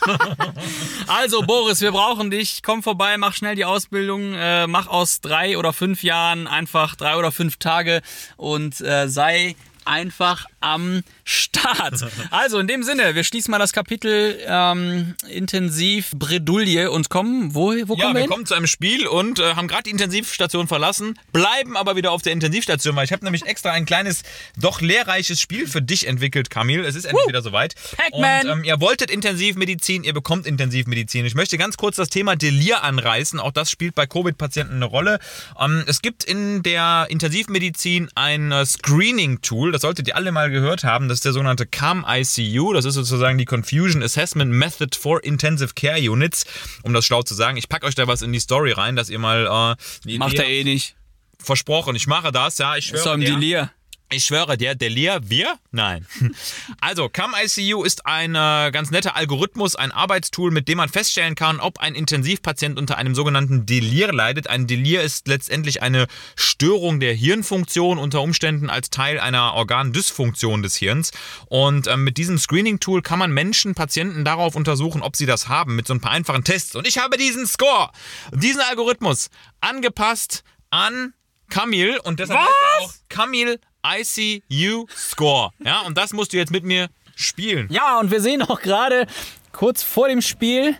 [1.06, 2.62] Also Boris, wir brauchen dich.
[2.62, 7.16] Komm vorbei, mach schnell die Ausbildung, äh, mach aus drei oder fünf Jahren einfach drei
[7.16, 8.02] oder fünf Tage
[8.36, 9.54] und äh, sei
[9.84, 12.06] einfach am Start.
[12.30, 17.70] Also in dem Sinne, wir schließen mal das Kapitel ähm, intensiv Bredouille und kommen, wo,
[17.70, 18.30] wo Ja, kommen wir wir hin?
[18.30, 22.22] kommen zu einem Spiel und äh, haben gerade die Intensivstation verlassen, bleiben aber wieder auf
[22.22, 24.22] der Intensivstation, weil ich habe nämlich extra ein kleines,
[24.56, 26.84] doch lehrreiches Spiel für dich entwickelt, Kamil.
[26.84, 27.74] Es ist endlich wieder soweit.
[27.96, 28.46] Pac-Man!
[28.48, 31.26] Und ähm, ihr wolltet Intensivmedizin, ihr bekommt Intensivmedizin.
[31.26, 33.40] Ich möchte ganz kurz das Thema Delir anreißen.
[33.40, 35.18] Auch das spielt bei Covid-Patienten eine Rolle.
[35.60, 40.84] Ähm, es gibt in der Intensivmedizin ein äh, Screening-Tool, das solltet ihr alle mal gehört
[40.84, 41.08] haben.
[41.08, 42.72] Das ist der sogenannte CAM-ICU.
[42.72, 46.44] Das ist sozusagen die Confusion Assessment Method for Intensive Care Units.
[46.82, 49.08] Um das schlau zu sagen, ich packe euch da was in die Story rein, dass
[49.10, 49.76] ihr mal
[50.06, 50.94] äh, Macht er eh nicht.
[51.38, 51.96] versprochen.
[51.96, 53.20] Ich mache das, ja, ich schwöre Ist doch im.
[53.22, 53.70] Delir.
[54.08, 55.58] Ich schwöre dir, Delir, wir?
[55.72, 56.06] Nein.
[56.80, 61.58] Also, CAM-ICU ist ein äh, ganz netter Algorithmus, ein Arbeitstool, mit dem man feststellen kann,
[61.58, 64.48] ob ein Intensivpatient unter einem sogenannten Delir leidet.
[64.48, 70.76] Ein Delir ist letztendlich eine Störung der Hirnfunktion, unter Umständen als Teil einer Organdysfunktion des
[70.76, 71.10] Hirns.
[71.46, 75.74] Und ähm, mit diesem Screening-Tool kann man Menschen, Patienten darauf untersuchen, ob sie das haben,
[75.74, 76.76] mit so ein paar einfachen Tests.
[76.76, 77.90] Und ich habe diesen Score,
[78.32, 81.14] diesen Algorithmus angepasst an
[81.48, 83.60] Kamil und deshalb heißt er auch Kamil
[83.94, 85.50] ICU Score.
[85.64, 87.68] Ja, und das musst du jetzt mit mir spielen.
[87.70, 89.06] Ja, und wir sehen auch gerade
[89.52, 90.76] kurz vor dem Spiel,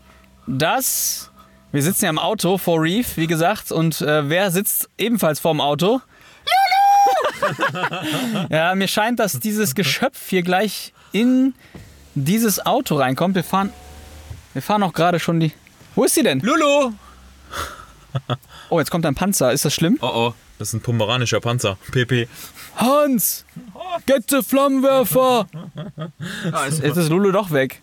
[0.47, 1.31] dass
[1.73, 5.61] wir sitzen ja im Auto vor Reef, wie gesagt, und äh, wer sitzt ebenfalls vorm
[5.61, 6.01] Auto?
[7.43, 7.57] Lulu!
[8.51, 11.55] ja, mir scheint, dass dieses Geschöpf hier gleich in
[12.15, 13.35] dieses Auto reinkommt.
[13.35, 13.73] Wir fahren,
[14.53, 15.53] wir fahren auch gerade schon die.
[15.95, 16.41] Wo ist sie denn?
[16.41, 16.93] Lulu!
[18.71, 19.53] Oh, jetzt kommt ein Panzer.
[19.53, 19.99] Ist das schlimm?
[20.01, 21.79] Oh oh, das ist ein pomeranischer Panzer.
[21.93, 22.29] PP.
[22.77, 23.45] Hans!
[24.07, 25.47] Get the Flammenwerfer!
[26.45, 27.81] Ja, jetzt, jetzt ist Lulu doch weg.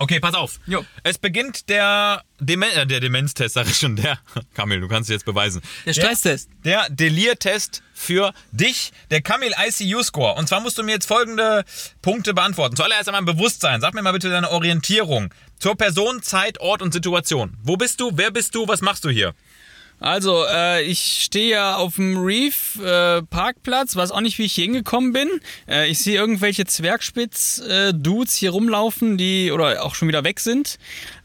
[0.00, 0.60] Okay, pass auf.
[0.66, 0.84] Jo.
[1.02, 3.96] Es beginnt der, Demen äh, der Demenztest, sag ich schon.
[3.96, 4.18] Der,
[4.54, 5.60] Kamil, du kannst es jetzt beweisen.
[5.86, 6.48] Der Stresstest.
[6.64, 10.36] Der Delir-Test für dich, der Kamil ICU-Score.
[10.38, 11.64] Und zwar musst du mir jetzt folgende
[12.00, 12.76] Punkte beantworten.
[12.76, 13.80] Zuallererst einmal Bewusstsein.
[13.80, 15.34] Sag mir mal bitte deine Orientierung.
[15.58, 17.56] Zur Person, Zeit, Ort und Situation.
[17.64, 18.12] Wo bist du?
[18.14, 18.68] Wer bist du?
[18.68, 19.34] Was machst du hier?
[20.00, 24.52] Also, äh, ich stehe ja auf dem Reef äh, Parkplatz, weiß auch nicht, wie ich
[24.52, 25.28] hier hingekommen bin.
[25.68, 30.78] Äh, ich sehe irgendwelche Zwergspitz-Dudes hier rumlaufen, die oder auch schon wieder weg sind.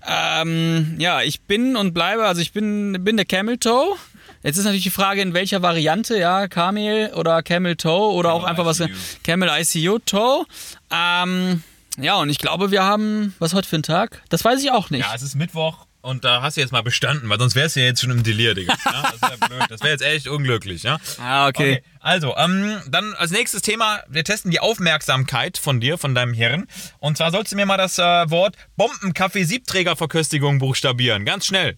[0.07, 3.95] Ähm, ja, ich bin und bleibe, also ich bin, bin der Camel Toe.
[4.41, 8.43] Jetzt ist natürlich die Frage, in welcher Variante, ja, Camel oder Camel Toe oder auch
[8.43, 8.93] einfach was ICU.
[9.23, 10.45] Camel ICU Toe.
[10.91, 11.63] Ähm,
[11.97, 14.21] ja, und ich glaube, wir haben, was heute für ein Tag?
[14.29, 15.05] Das weiß ich auch nicht.
[15.05, 17.79] Ja, es ist Mittwoch und da hast du jetzt mal bestanden, weil sonst wärst du
[17.79, 18.75] ja jetzt schon im Delir, Digga.
[18.85, 19.63] Ja, das wäre blöd.
[19.69, 20.99] Das wäre jetzt echt unglücklich, ja?
[21.17, 21.81] Ah, okay.
[22.01, 26.67] Also, ähm, dann als nächstes Thema, wir testen die Aufmerksamkeit von dir, von deinem Hirn.
[26.99, 31.23] Und zwar sollst du mir mal das äh, Wort Bombenkaffee-Siebträgerverköstigung buchstabieren.
[31.23, 31.77] Ganz schnell.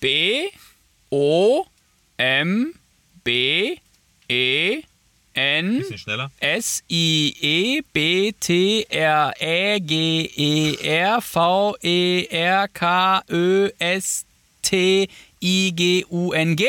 [0.00, 0.48] B
[1.10, 1.64] O
[2.18, 2.74] M
[3.24, 3.76] B
[4.28, 4.82] E
[5.34, 5.82] N.
[6.40, 9.92] S I E B T R Ä G
[10.36, 14.24] E R V E R K Ö S
[14.62, 15.08] T
[15.40, 16.62] I G U N G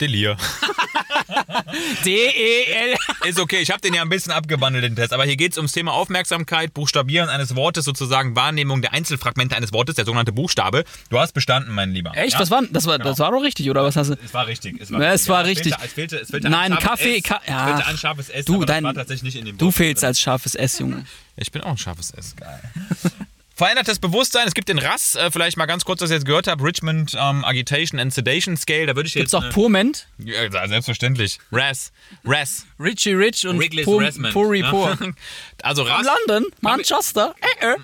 [0.00, 0.36] Delir.
[2.04, 2.96] D E L
[3.28, 5.12] Ist okay, ich habe den ja ein bisschen abgewandelt, den Test.
[5.12, 9.72] Aber hier geht es ums Thema Aufmerksamkeit, Buchstabieren eines Wortes, sozusagen Wahrnehmung der Einzelfragmente eines
[9.72, 10.84] Wortes, der sogenannte Buchstabe.
[11.10, 12.12] Du hast bestanden, mein Lieber.
[12.14, 12.34] Echt?
[12.34, 12.38] Ja?
[12.38, 14.16] Das war das war das war doch richtig oder was hast du?
[14.24, 14.80] Es war richtig.
[14.80, 15.74] Es war, Ja, es war Ja, richtig.
[15.82, 17.20] Es fehlte, es fehlte Nein, Kaffee.
[17.20, 17.66] Ka- Es ja.
[17.66, 20.20] fehlte ein scharfes S, Du, dein- das war tatsächlich nicht in dem Du fehlst als
[20.20, 21.04] scharfes S, Junge.
[21.36, 22.34] Ich bin auch ein scharfes S.
[22.36, 22.60] Geil.
[23.56, 24.46] Verändertes Bewusstsein.
[24.46, 27.16] Es gibt den RAS, äh, vielleicht mal ganz kurz, dass ihr jetzt gehört habt, Richmond
[27.18, 28.84] ähm, Agitation and Sedation Scale.
[28.84, 29.42] Da würde ich Gibt's jetzt...
[29.42, 30.08] auch Purment?
[30.18, 31.38] Ja, selbstverständlich.
[31.50, 31.90] RAS.
[32.22, 32.66] RAS.
[32.78, 34.32] Richie Rich und Wrigley's Pur, Rassman.
[34.34, 34.62] Puri.
[34.62, 34.98] Pur.
[35.62, 36.06] Also RAS.
[36.28, 37.34] London, Manchester.
[37.60, 37.76] Äh, äh.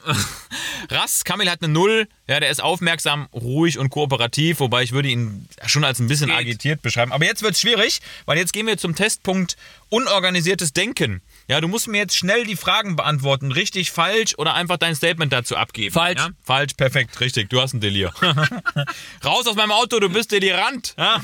[0.95, 2.07] Rass, Kamil hat eine Null.
[2.29, 6.31] Ja, der ist aufmerksam, ruhig und kooperativ, wobei ich würde ihn schon als ein bisschen
[6.31, 7.13] agitiert beschreiben.
[7.13, 9.57] Aber jetzt wird es schwierig, weil jetzt gehen wir zum Testpunkt
[9.89, 11.23] unorganisiertes Denken.
[11.49, 13.53] Ja, du musst mir jetzt schnell die Fragen beantworten.
[13.53, 15.93] Richtig, falsch oder einfach dein Statement dazu abgeben.
[15.93, 16.19] Falsch.
[16.21, 16.31] Ja?
[16.43, 17.51] Falsch, perfekt, richtig.
[17.51, 18.13] Du hast ein Delir.
[19.25, 20.95] Raus aus meinem Auto, du bist delirant.
[20.97, 21.21] Ja?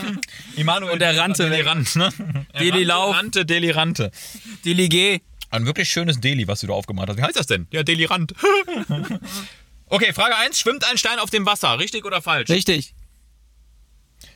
[0.57, 1.59] Immanuel Und der rannte weg.
[1.59, 2.12] Delirant, ne?
[2.59, 3.14] Delilauf.
[3.16, 4.11] Rannte, delirante.
[4.64, 5.20] Die Ligue.
[5.50, 7.16] Ein wirklich schönes Deli, was du da aufgemacht hast.
[7.16, 7.66] Wie heißt das denn?
[7.70, 8.35] Ja, Delirant.
[9.87, 10.59] okay, Frage 1.
[10.59, 11.78] Schwimmt ein Stein auf dem Wasser?
[11.78, 12.50] Richtig oder falsch?
[12.50, 12.94] Richtig.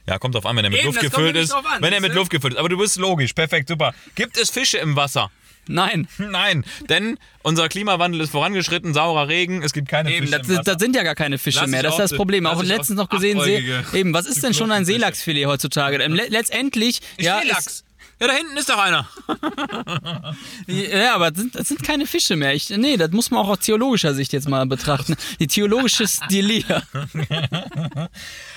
[0.06, 1.52] Ja, kommt drauf an, wenn er mit Eben, Luft gefüllt ist.
[1.52, 2.14] an, wenn er mit?
[2.14, 2.58] Luft gefüllt ist.
[2.58, 3.34] Aber du bist logisch.
[3.34, 3.94] Perfekt, super.
[4.14, 5.30] Gibt es Fische im Wasser?
[5.68, 6.08] Nein.
[6.18, 10.56] Nein, denn unser Klimawandel ist vorangeschritten, saurer Regen, es gibt keine Eben, Fische das, im
[10.56, 10.72] Wasser.
[10.74, 11.80] das sind ja gar keine Fische Lass mehr.
[11.80, 12.46] ich Das ist das Problem.
[12.46, 14.84] Auch ich letztens noch gesehen, See, eben, was ist denn schon ein.
[14.84, 15.98] Seelachsfilet heutzutage?
[15.98, 17.84] Le- letztendlich, ja, Seelachs.
[18.20, 19.08] Ja, da hinten ist doch einer.
[20.68, 22.54] ja, aber das sind, das sind keine Fische mehr.
[22.54, 25.16] Ich, nee, das muss man auch aus theologischer Sicht jetzt mal betrachten.
[25.40, 26.82] Die theologische Stilia.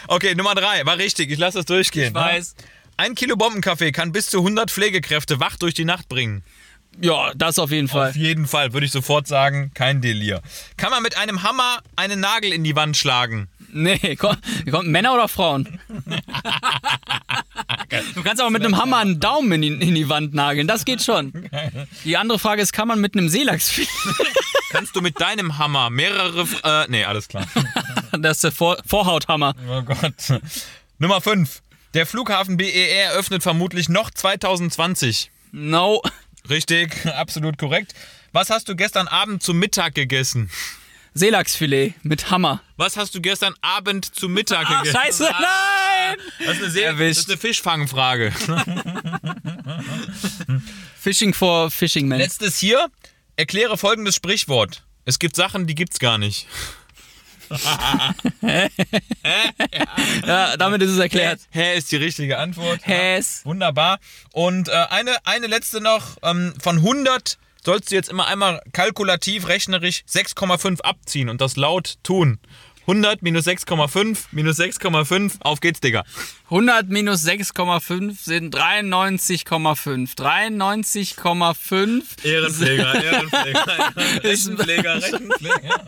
[0.07, 2.09] Okay, Nummer 3, war richtig, ich lasse das durchgehen.
[2.09, 2.55] Ich weiß.
[2.97, 6.43] Ein Kilo Bombenkaffee kann bis zu 100 Pflegekräfte wach durch die Nacht bringen.
[7.01, 8.09] Ja, das auf jeden Fall.
[8.09, 10.41] Auf jeden Fall, würde ich sofort sagen, kein Delir.
[10.77, 13.47] Kann man mit einem Hammer einen Nagel in die Wand schlagen?
[13.71, 14.37] Nee, komm,
[14.71, 15.79] kommt Männer oder Frauen?
[18.15, 20.85] Du kannst aber mit einem Hammer einen Daumen in die, in die Wand nageln, das
[20.85, 21.49] geht schon.
[22.05, 23.89] Die andere Frage ist, kann man mit einem Seelachsfilet?
[24.69, 26.47] Kannst du mit deinem Hammer mehrere...
[26.63, 27.45] Äh, nee, alles klar.
[28.17, 29.53] Das ist der Vor Vorhauthammer.
[29.69, 30.41] Oh Gott.
[30.99, 31.61] Nummer 5.
[31.93, 35.31] Der Flughafen BER öffnet vermutlich noch 2020.
[35.51, 36.01] No.
[36.49, 37.93] Richtig, absolut korrekt.
[38.31, 40.49] Was hast du gestern Abend zum Mittag gegessen?
[41.13, 42.61] Seelachsfilet mit Hammer.
[42.75, 44.97] Was hast du gestern Abend zu Mittag Ah, gegessen?
[45.01, 46.17] scheiße, nein!
[46.45, 47.19] Das ist eine, sehr, das Erwischt.
[47.21, 48.33] ist eine Fischfangfrage.
[50.99, 52.17] Fishing for Fishing Man.
[52.19, 52.89] Letztes hier,
[53.37, 54.83] erkläre folgendes Sprichwort.
[55.05, 56.47] Es gibt Sachen, die gibt's gar nicht.
[60.25, 61.39] Ja, damit ist es erklärt.
[61.51, 62.81] Hä ist die richtige Antwort.
[62.83, 63.41] Häs.
[63.43, 63.99] Wunderbar.
[64.31, 66.17] Und äh, eine, eine letzte noch.
[66.23, 71.95] Ähm, von 100 sollst du jetzt immer einmal kalkulativ, rechnerisch 6,5 abziehen und das laut
[72.03, 72.39] tun.
[72.87, 75.37] 100 minus 6,5 minus 6,5.
[75.41, 76.03] Auf geht's, Digga.
[76.45, 80.15] 100 minus 6,5 sind 93,5.
[80.15, 83.93] 93,5 Ehrenpfleger, Ehrenpfleger.
[84.23, 85.87] Rechenpfleger, Rechenpfleger.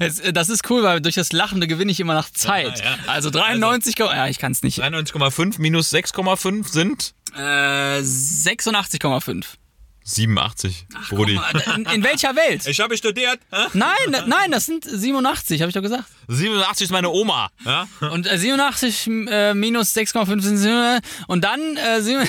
[0.00, 2.78] Äh, Das ist cool, weil durch das Lachende gewinne ich immer nach Zeit.
[2.80, 2.98] Ja, ja.
[3.06, 4.82] Also 93, ja, ich kann es nicht.
[4.82, 9.44] 93,5 minus 6,5 sind Äh, 86,5.
[10.04, 11.38] 87, Brudi.
[11.76, 12.66] In, in welcher Welt?
[12.66, 13.38] Ich habe studiert.
[13.72, 13.92] Nein,
[14.26, 16.04] nein, das sind 87, habe ich doch gesagt.
[16.28, 17.50] 87 ist meine Oma.
[17.64, 17.86] Ja?
[18.10, 22.00] Und äh, 87 äh, minus 6,5 sind sieben- und dann äh,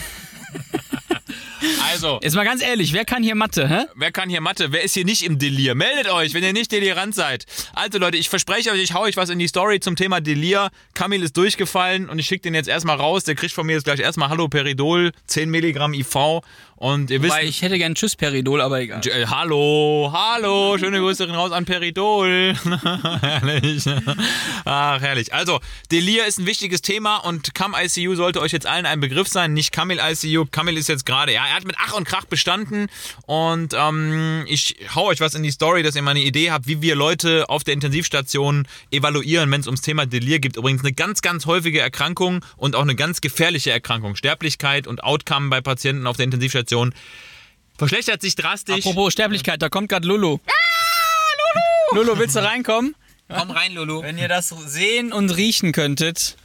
[1.92, 3.86] Also, Jetzt mal ganz ehrlich, wer kann hier Mathe, hä?
[3.96, 4.72] wer kann hier Mathe?
[4.72, 5.76] Wer ist hier nicht im Delir?
[5.76, 7.46] Meldet euch, wenn ihr nicht delirant seid.
[7.74, 10.72] Also Leute, ich verspreche euch, ich hau euch was in die Story zum Thema Delir.
[10.94, 13.24] Kamil ist durchgefallen und ich schicke den jetzt erstmal raus.
[13.24, 16.42] Der kriegt von mir jetzt gleich erstmal Hallo Peridol, 10 Milligramm IV.
[16.84, 19.00] Und ihr wisst, Weil ich hätte gern Tschüss Peridol, aber egal.
[19.08, 22.56] Äh, hallo, hallo, schöne Grüße raus an Peridol.
[23.22, 23.86] herrlich.
[24.66, 25.34] Ach, herrlich.
[25.34, 25.62] Also,
[25.94, 29.54] Delir ist ein wichtiges Thema und Cam ICU sollte euch jetzt allen ein Begriff sein,
[29.54, 30.44] nicht Kamil ICU.
[30.52, 32.88] Kamil ist jetzt gerade, ja, er hat mit Ach und Krach bestanden
[33.28, 36.68] und ähm, ich hau euch was in die Story, dass ihr mal eine Idee habt,
[36.68, 40.58] wie wir Leute auf der Intensivstation evaluieren, wenn es ums Thema Delir geht.
[40.58, 44.18] Übrigens eine ganz, ganz häufige Erkrankung und auch eine ganz gefährliche Erkrankung.
[44.18, 46.73] Sterblichkeit und Outcome bei Patienten auf der Intensivstation
[47.78, 48.86] verschlechtert sich drastisch.
[48.86, 50.38] Apropos Sterblichkeit, da kommt gerade Lulu.
[50.46, 50.52] Ah,
[51.94, 52.04] Lulu!
[52.06, 52.96] Lulu, willst du reinkommen?
[53.30, 54.04] Komm rein, Lulu.
[54.04, 56.38] Wenn ihr das sehen und riechen könntet.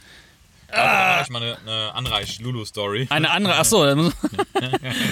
[0.71, 3.07] Mach ich mal eine, eine Anreich-Lulu-Story.
[3.09, 3.85] Eine andere, achso.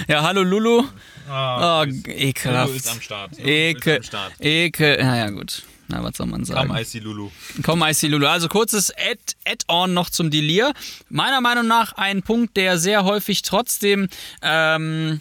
[0.08, 0.84] Ja, hallo Lulu.
[1.28, 2.68] Oh, ekelhaft.
[2.68, 3.32] Lulu ist am Start.
[3.38, 3.96] Lulu Ekel.
[3.96, 4.32] ist am Start.
[4.40, 5.02] Ekel.
[5.02, 5.62] Naja, gut.
[5.88, 6.68] Na, was soll man sagen?
[6.68, 7.30] Komm, Icy Lulu.
[7.62, 8.26] Komm, IC Lulu.
[8.26, 10.72] Also kurzes Add- Add-on noch zum Delir.
[11.08, 14.08] Meiner Meinung nach ein Punkt, der sehr häufig trotzdem
[14.42, 15.20] ähm,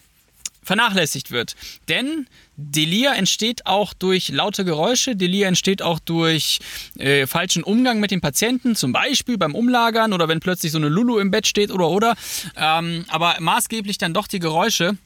[0.64, 1.56] vernachlässigt wird.
[1.88, 6.60] Denn Delir entsteht auch durch laute Geräusche, Delir entsteht auch durch
[6.98, 10.90] äh, falschen Umgang mit den Patienten, zum Beispiel beim Umlagern oder wenn plötzlich so eine
[10.90, 12.16] Lulu im Bett steht oder oder.
[12.58, 14.98] Ähm, aber maßgeblich dann doch die Geräusche.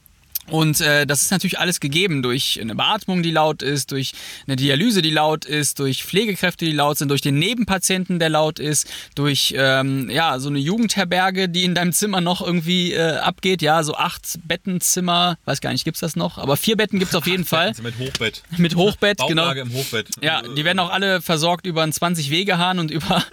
[0.50, 4.12] Und äh, das ist natürlich alles gegeben durch eine Beatmung, die laut ist, durch
[4.46, 8.58] eine Dialyse, die laut ist, durch Pflegekräfte, die laut sind, durch den Nebenpatienten, der laut
[8.58, 13.62] ist, durch ähm, ja so eine Jugendherberge, die in deinem Zimmer noch irgendwie äh, abgeht.
[13.62, 16.38] Ja, so acht Bettenzimmer, weiß gar nicht, gibt's das noch?
[16.38, 17.72] Aber vier Betten gibt's auf jeden Fall.
[17.82, 18.42] Mit Hochbett.
[18.58, 19.52] Mit Hochbett, genau.
[19.52, 20.08] Im Hochbett.
[20.20, 23.24] Ja, die werden auch alle versorgt über einen 20-Wegehahn und über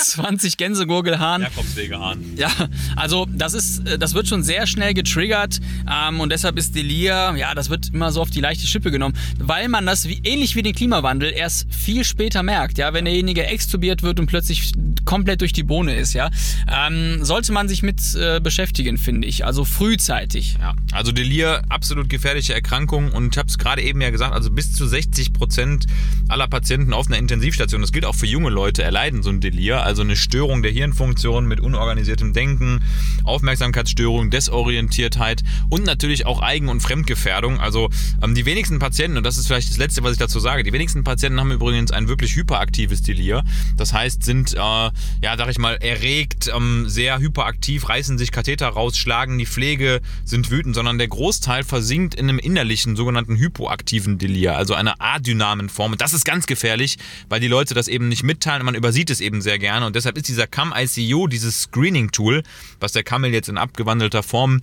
[0.00, 1.42] 20 Gänsegurgelhahn.
[1.42, 2.36] Jakobswegehahn.
[2.36, 2.50] Ja,
[2.96, 5.60] also das ist, äh, das wird schon sehr schnell getriggert
[6.08, 9.16] ähm, und deshalb ist Delir, ja, das wird immer so auf die leichte Schippe genommen,
[9.38, 13.46] weil man das wie, ähnlich wie den Klimawandel erst viel später merkt, ja, wenn derjenige
[13.46, 14.72] extubiert wird und plötzlich
[15.04, 16.30] komplett durch die Bohne ist, ja,
[16.68, 20.56] ähm, sollte man sich mit äh, beschäftigen, finde ich, also frühzeitig.
[20.60, 23.12] Ja, also Delir, absolut gefährliche Erkrankung.
[23.12, 25.86] Und ich habe es gerade eben ja gesagt, also bis zu 60 Prozent
[26.28, 29.82] aller Patienten auf einer Intensivstation, das gilt auch für junge Leute, erleiden so ein Delir,
[29.82, 32.82] also eine Störung der Hirnfunktion mit unorganisiertem Denken,
[33.24, 35.93] Aufmerksamkeitsstörung, Desorientiertheit und natürlich
[36.26, 37.60] auch Eigen- und Fremdgefährdung.
[37.60, 37.90] Also
[38.22, 40.72] ähm, die wenigsten Patienten, und das ist vielleicht das Letzte, was ich dazu sage, die
[40.72, 43.42] wenigsten Patienten haben übrigens ein wirklich hyperaktives Delir.
[43.76, 44.90] Das heißt, sind, äh, ja,
[45.36, 50.50] sag ich mal, erregt, ähm, sehr hyperaktiv, reißen sich Katheter raus, schlagen die Pflege, sind
[50.50, 55.92] wütend, sondern der Großteil versinkt in einem innerlichen, sogenannten hypoaktiven Delir, also einer adynamen Form.
[55.92, 59.10] Und das ist ganz gefährlich, weil die Leute das eben nicht mitteilen und man übersieht
[59.10, 59.86] es eben sehr gerne.
[59.86, 62.42] Und deshalb ist dieser CAM-ICU, dieses Screening-Tool,
[62.80, 64.62] was der Kamel jetzt in abgewandelter Form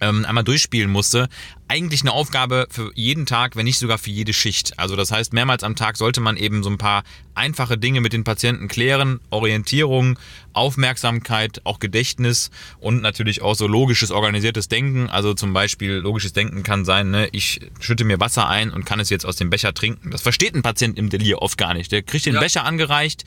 [0.00, 1.28] ähm, einmal durchspielen musste,
[1.68, 4.78] eigentlich eine Aufgabe für jeden Tag, wenn nicht sogar für jede Schicht.
[4.78, 7.02] Also das heißt, mehrmals am Tag sollte man eben so ein paar
[7.34, 9.20] einfache Dinge mit den Patienten klären.
[9.30, 10.18] Orientierung,
[10.52, 15.08] Aufmerksamkeit, auch Gedächtnis und natürlich auch so logisches, organisiertes Denken.
[15.08, 19.00] Also zum Beispiel logisches Denken kann sein, ne, ich schütte mir Wasser ein und kann
[19.00, 20.10] es jetzt aus dem Becher trinken.
[20.10, 21.92] Das versteht ein Patient im Delir oft gar nicht.
[21.92, 22.40] Der kriegt den Ja.
[22.40, 23.24] Becher angereicht,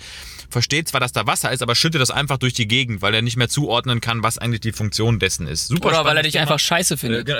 [0.49, 3.21] versteht zwar, dass da Wasser ist, aber schüttet das einfach durch die Gegend, weil er
[3.21, 5.67] nicht mehr zuordnen kann, was eigentlich die Funktion dessen ist.
[5.67, 7.29] Super Oder weil er dich einfach scheiße findet.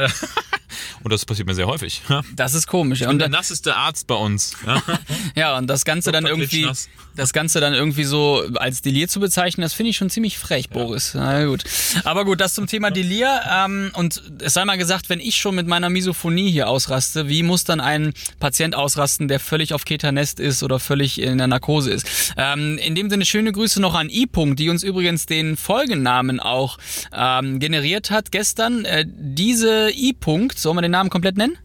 [1.04, 2.02] Und das passiert mir sehr häufig.
[2.36, 3.02] Das ist komisch.
[3.02, 4.54] Und Und der nasseste Arzt bei uns.
[4.66, 4.82] Ja.
[5.36, 6.68] ja, und das Ganze dann irgendwie,
[7.16, 10.70] das Ganze dann irgendwie so als Delir zu bezeichnen, das finde ich schon ziemlich frech,
[10.70, 11.14] Boris.
[11.16, 11.64] Na gut.
[12.04, 13.42] Aber gut, das zum Thema Delir.
[13.50, 17.44] Ähm, und es sei mal gesagt, wenn ich schon mit meiner Misophonie hier ausraste, wie
[17.44, 21.92] muss dann ein Patient ausrasten, der völlig auf Ketanest ist oder völlig in der Narkose
[21.92, 22.34] ist?
[22.38, 26.78] Ähm, in dem Sinne schöne Grüße noch an I-Punkt, die uns übrigens den Folgennamen auch
[27.14, 28.86] ähm, generiert hat gestern.
[28.86, 31.58] Äh, diese I-Punkt, sollen wir den Namen komplett nennen?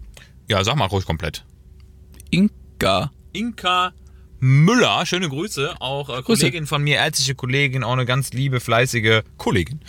[0.48, 1.44] ja, sag mal ruhig komplett.
[2.30, 3.10] Inka.
[3.32, 3.92] Inka
[4.46, 6.42] Müller, schöne Grüße, auch äh, Grüße.
[6.42, 9.80] Kollegin von mir, ärztliche Kollegin, auch eine ganz liebe, fleißige Kollegin.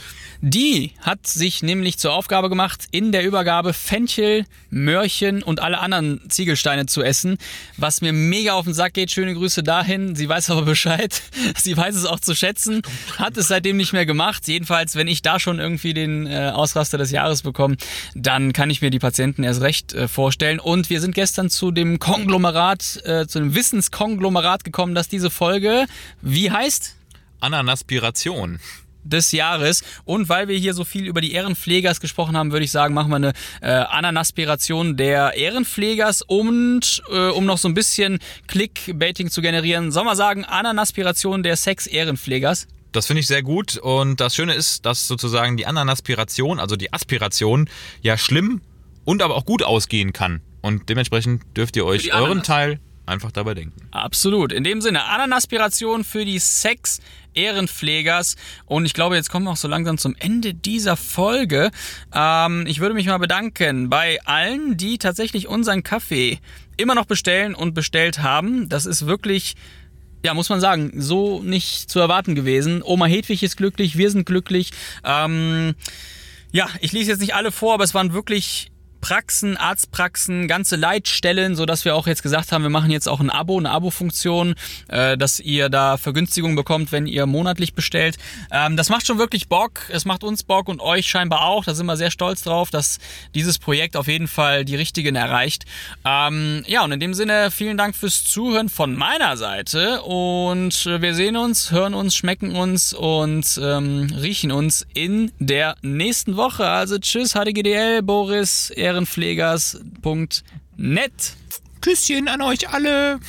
[0.41, 6.21] Die hat sich nämlich zur Aufgabe gemacht, in der Übergabe Fenchel, Möhrchen und alle anderen
[6.29, 7.37] Ziegelsteine zu essen,
[7.77, 9.11] was mir mega auf den Sack geht.
[9.11, 10.15] Schöne Grüße dahin.
[10.15, 11.21] Sie weiß aber Bescheid.
[11.57, 12.81] Sie weiß es auch zu schätzen,
[13.17, 14.47] hat es seitdem nicht mehr gemacht.
[14.47, 17.77] Jedenfalls, wenn ich da schon irgendwie den äh, Ausraster des Jahres bekomme,
[18.13, 20.59] dann kann ich mir die Patienten erst recht äh, vorstellen.
[20.59, 25.85] Und wir sind gestern zu dem Konglomerat, äh, zu dem Wissenskonglomerat gekommen, dass diese Folge,
[26.21, 26.95] wie heißt?
[27.39, 28.59] Ananaspiration.
[29.05, 29.83] Des Jahres.
[30.03, 33.09] Und weil wir hier so viel über die Ehrenpflegers gesprochen haben, würde ich sagen, machen
[33.09, 39.41] wir eine äh, Ananaspiration der Ehrenpflegers und äh, um noch so ein bisschen Clickbaiting zu
[39.41, 42.67] generieren, soll man sagen, Ananaspiration der Sex-Ehrenpflegers.
[42.91, 46.93] Das finde ich sehr gut und das Schöne ist, dass sozusagen die Ananaspiration, also die
[46.93, 47.69] Aspiration,
[48.01, 48.61] ja schlimm
[49.03, 50.41] und aber auch gut ausgehen kann.
[50.61, 52.41] Und dementsprechend dürft ihr euch euren.
[52.41, 53.87] Teil einfach dabei denken.
[53.91, 54.51] Absolut.
[54.51, 57.01] In dem Sinne, Ananaspiration für die Sex
[57.35, 58.35] Ehrenpflegers.
[58.65, 61.71] Und ich glaube, jetzt kommen wir auch so langsam zum Ende dieser Folge.
[62.13, 66.39] Ähm, ich würde mich mal bedanken bei allen, die tatsächlich unseren Kaffee
[66.77, 68.69] immer noch bestellen und bestellt haben.
[68.69, 69.55] Das ist wirklich
[70.23, 72.81] ja, muss man sagen, so nicht zu erwarten gewesen.
[72.81, 74.71] Oma Hedwig ist glücklich, wir sind glücklich.
[75.03, 75.75] Ähm,
[76.51, 78.71] ja, ich lese jetzt nicht alle vor, aber es waren wirklich
[79.05, 83.19] Praxen, Arztpraxen, ganze Leitstellen, so dass wir auch jetzt gesagt haben, wir machen jetzt auch
[83.19, 84.55] ein Abo, eine Abo-Funktion,
[84.87, 88.17] äh, dass ihr da Vergünstigungen bekommt, wenn ihr monatlich bestellt.
[88.51, 89.81] Ähm, das macht schon wirklich Bock.
[89.89, 91.65] Es macht uns Bock und euch scheinbar auch.
[91.65, 92.97] Da sind wir sehr stolz drauf, dass
[93.35, 95.65] dieses Projekt auf jeden Fall die richtigen erreicht.
[96.03, 100.99] Ähm, ja, und in dem Sinne vielen Dank fürs Zuhören von meiner Seite und äh,
[101.03, 106.67] wir sehen uns, hören uns, schmecken uns und ähm, riechen uns in der nächsten Woche.
[106.67, 111.35] Also tschüss, HDGDL, Boris, Ehrenpflegers.net.
[111.81, 113.19] Küsschen an euch alle.